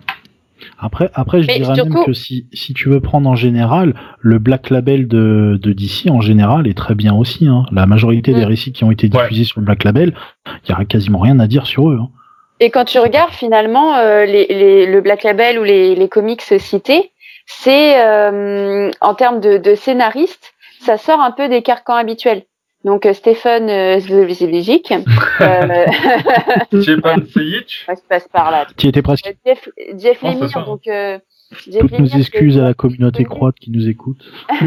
[0.82, 4.70] Après, après, je dirais même que si, si tu veux prendre en général, le Black
[4.70, 7.48] Label de, de DC en général est très bien aussi.
[7.48, 7.66] Hein.
[7.72, 8.50] La majorité des mm.
[8.50, 10.14] récits qui ont été diffusés sur le Black Label,
[10.66, 12.00] il y a quasiment rien à dire sur eux.
[12.02, 12.10] Hein.
[12.62, 16.42] Et quand tu regardes finalement euh, les, les, le Black Label ou les, les comics
[16.42, 17.12] cités,
[17.46, 22.44] c'est euh, en termes de, de scénaristes, ça sort un peu des carcans habituels.
[22.86, 24.92] Donc euh, Stephen euh, Zvijic,
[25.42, 25.86] euh,
[26.82, 28.66] Stepan Sejic ouais, je passe par là.
[28.78, 31.20] Qui était presque Euh, Jeff, Jeff c'est Lemire, donc euh,
[31.68, 34.22] Jeff toutes nos Lemire, excuses c'est- à la communauté croate qui nous écoute.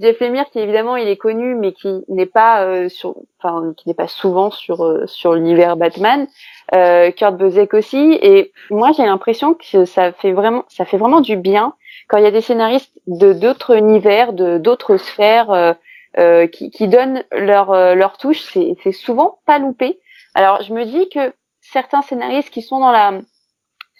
[0.00, 3.88] Jeff Lemire qui évidemment il est connu mais qui n'est pas euh, sur enfin qui
[3.88, 6.26] n'est pas souvent sur euh, sur l'univers Batman
[6.74, 11.20] euh, Kurt Busiek aussi et moi j'ai l'impression que ça fait vraiment ça fait vraiment
[11.22, 11.74] du bien
[12.08, 15.50] quand il y a des scénaristes de d'autres univers de d'autres sphères
[16.18, 20.00] euh, euh, qui, qui donnent leur euh, leur touche c'est souvent pas loupé
[20.34, 23.20] alors je me dis que certains scénaristes qui sont dans la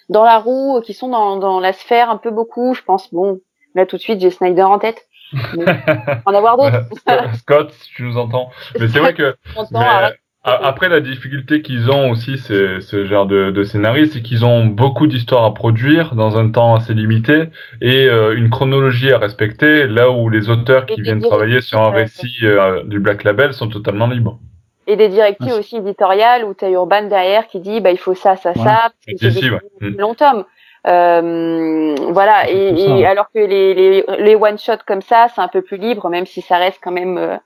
[0.09, 3.41] dans la roue qui sont dans dans la sphère un peu beaucoup je pense bon
[3.75, 5.07] là tout de suite j'ai Snyder en tête
[6.27, 6.83] en avoir d'autres.
[6.97, 8.51] Scott- Scott, si tu nous entends.
[8.79, 9.37] Mais c'est vrai que
[9.71, 10.13] mais,
[10.43, 14.65] après la difficulté qu'ils ont aussi, c'est ce genre de, de scénaristes, c'est qu'ils ont
[14.67, 17.45] beaucoup d'histoires à produire dans un temps assez limité
[17.83, 21.91] et euh, une chronologie à respecter, là où les auteurs qui viennent travailler sur un
[21.91, 24.39] récit euh, du Black Label sont totalement libres.
[24.87, 27.99] Et des directives Ah, aussi éditoriales où tu as Urban derrière qui dit bah il
[27.99, 28.65] faut ça, ça, Ouais.
[28.65, 29.61] ça, parce que Et c'est des ouais.
[29.81, 29.99] Mm.
[29.99, 30.45] longs tomes.
[30.87, 33.05] Euh, voilà, et, et ouais.
[33.05, 36.41] alors que les, les, les one-shots comme ça, c'est un peu plus libre, même si
[36.41, 37.37] ça reste quand même euh,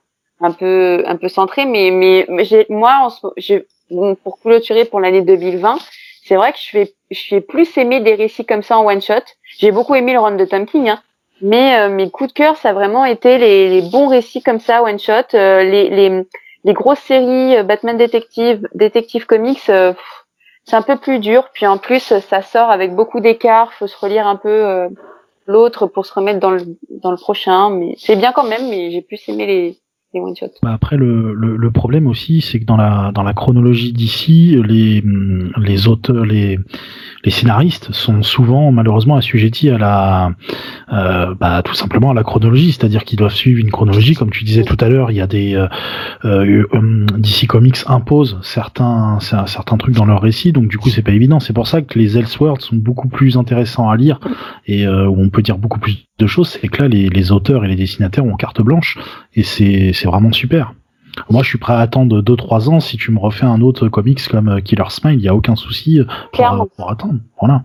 [0.41, 1.65] un peu un peu centré.
[1.65, 3.07] Mais, mais, j'ai, moi,
[3.37, 5.77] j'ai, bon, pour clôturer pour l'année 2020,
[6.23, 9.23] c'est vrai que je fais, je fais plus aimer des récits comme ça en one-shot.
[9.59, 11.01] J'ai beaucoup aimé le run de Tom King, hein.
[11.41, 14.59] mais euh, mes coups de cœur, ça a vraiment été les, les bons récits comme
[14.59, 16.23] ça, one-shot, euh, les, les,
[16.63, 19.69] les grosses séries euh, Batman Detective, Detective Comics.
[19.69, 19.93] euh,
[20.65, 21.49] c'est un peu plus dur.
[21.53, 23.71] Puis en plus, ça sort avec beaucoup d'écart.
[23.73, 24.89] Faut se relire un peu euh,
[25.45, 27.69] l'autre pour se remettre dans le dans le prochain.
[27.69, 28.67] Mais c'est bien quand même.
[28.69, 29.79] Mais j'ai plus aimé les
[30.63, 34.57] Bah après le, le, le problème aussi c'est que dans la dans la chronologie d'ici
[34.67, 36.59] les hum, les auteurs les
[37.23, 40.31] les scénaristes sont souvent malheureusement assujettis à la
[40.93, 42.71] euh, bah, tout simplement à la chronologie.
[42.71, 44.13] C'est-à-dire qu'ils doivent suivre une chronologie.
[44.13, 45.67] Comme tu disais tout à l'heure il y a des euh,
[46.25, 50.89] euh, hum, DC Comics impose certains cer- certains trucs dans leur récit donc du coup
[50.89, 51.39] c'est pas évident.
[51.39, 54.19] C'est pour ça que les Elseworlds sont beaucoup plus intéressants à lire
[54.67, 57.31] et euh, où on peut dire beaucoup plus de choses c'est que là les, les
[57.31, 58.97] auteurs et les dessinateurs ont carte blanche
[59.33, 60.73] et c'est c'est vraiment super.
[61.29, 64.27] Moi, je suis prêt à attendre 2-3 ans si tu me refais un autre comics
[64.27, 66.65] comme euh, Killer Smile, il y a aucun souci euh, Clairement.
[66.65, 67.19] pour, pour attendre.
[67.39, 67.63] Voilà.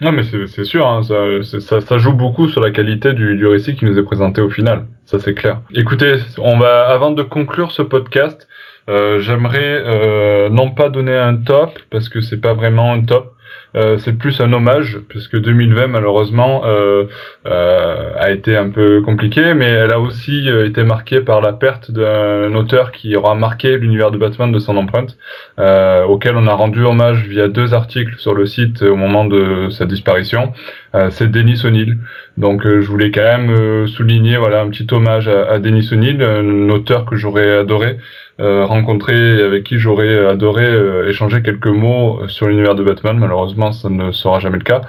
[0.00, 3.36] Non, mais c'est c'est sûr, hein, ça, ça, ça joue beaucoup sur la qualité du,
[3.36, 4.86] du récit qui nous est présenté au final.
[5.06, 5.60] Ça, c'est clair.
[5.74, 8.46] Écoutez, on va, avant de conclure ce podcast,
[8.88, 13.34] euh, j'aimerais euh, non pas donner un top parce que c'est pas vraiment un top.
[13.76, 17.04] Euh, c'est plus un hommage puisque 2020 malheureusement euh,
[17.46, 21.90] euh, a été un peu compliqué, mais elle a aussi été marquée par la perte
[21.90, 25.16] d'un auteur qui aura marqué l'univers de Batman de son empreinte,
[25.58, 29.84] auquel on a rendu hommage via deux articles sur le site au moment de sa
[29.84, 30.52] disparition.
[30.94, 31.98] Euh, c'est Denis O'Neill.
[32.36, 35.88] Donc euh, je voulais quand même euh, souligner voilà un petit hommage à, à Denis
[35.92, 37.98] O'Neill, un auteur que j'aurais adoré
[38.40, 40.64] rencontrer, et avec qui j'aurais adoré
[41.08, 43.18] échanger quelques mots sur l'univers de Batman.
[43.18, 44.82] Malheureusement, ça ne sera jamais le cas.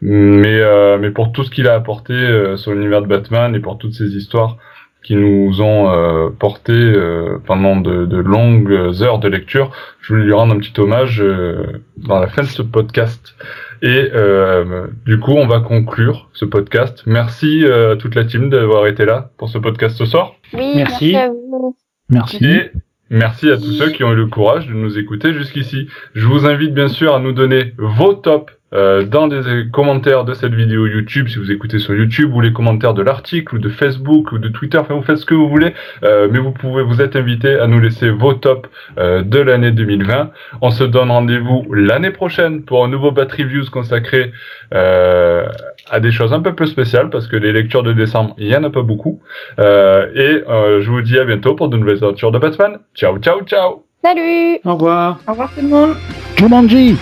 [0.00, 0.62] Mais
[0.98, 2.14] mais pour tout ce qu'il a apporté
[2.56, 4.56] sur l'univers de Batman et pour toutes ces histoires
[5.04, 10.24] qui nous ont euh, porté euh, pendant de, de longues heures de lecture, je voulais
[10.24, 13.36] lui rendre un petit hommage euh, dans la fin de ce podcast.
[13.82, 17.02] Et euh, du coup, on va conclure ce podcast.
[17.04, 20.32] Merci euh, à toute la team d'avoir été là pour ce podcast ce soir.
[20.54, 21.12] Oui, Merci.
[21.12, 21.76] merci à vous.
[22.08, 22.44] Merci.
[22.46, 22.70] Et
[23.10, 25.86] merci à tous ceux qui ont eu le courage de nous écouter jusqu'ici.
[26.14, 30.34] Je vous invite bien sûr à nous donner vos tops euh, dans les commentaires de
[30.34, 33.68] cette vidéo YouTube, si vous écoutez sur YouTube, ou les commentaires de l'article, ou de
[33.68, 36.82] Facebook, ou de Twitter, enfin vous faites ce que vous voulez, euh, mais vous pouvez
[36.82, 38.68] vous êtes invité à nous laisser vos tops
[38.98, 40.30] euh, de l'année 2020.
[40.60, 44.32] On se donne rendez-vous l'année prochaine pour un nouveau Bat Reviews consacré
[44.74, 45.46] euh,
[45.90, 48.56] à des choses un peu plus spéciales, parce que les lectures de décembre, il y
[48.56, 49.20] en a pas beaucoup.
[49.58, 52.78] Euh, et euh, je vous dis à bientôt pour de nouvelles aventures de Batman.
[52.94, 54.58] Ciao, ciao, ciao Salut.
[54.64, 55.18] Au revoir.
[55.26, 55.94] Au revoir tout le monde.
[56.36, 56.96] Jumanji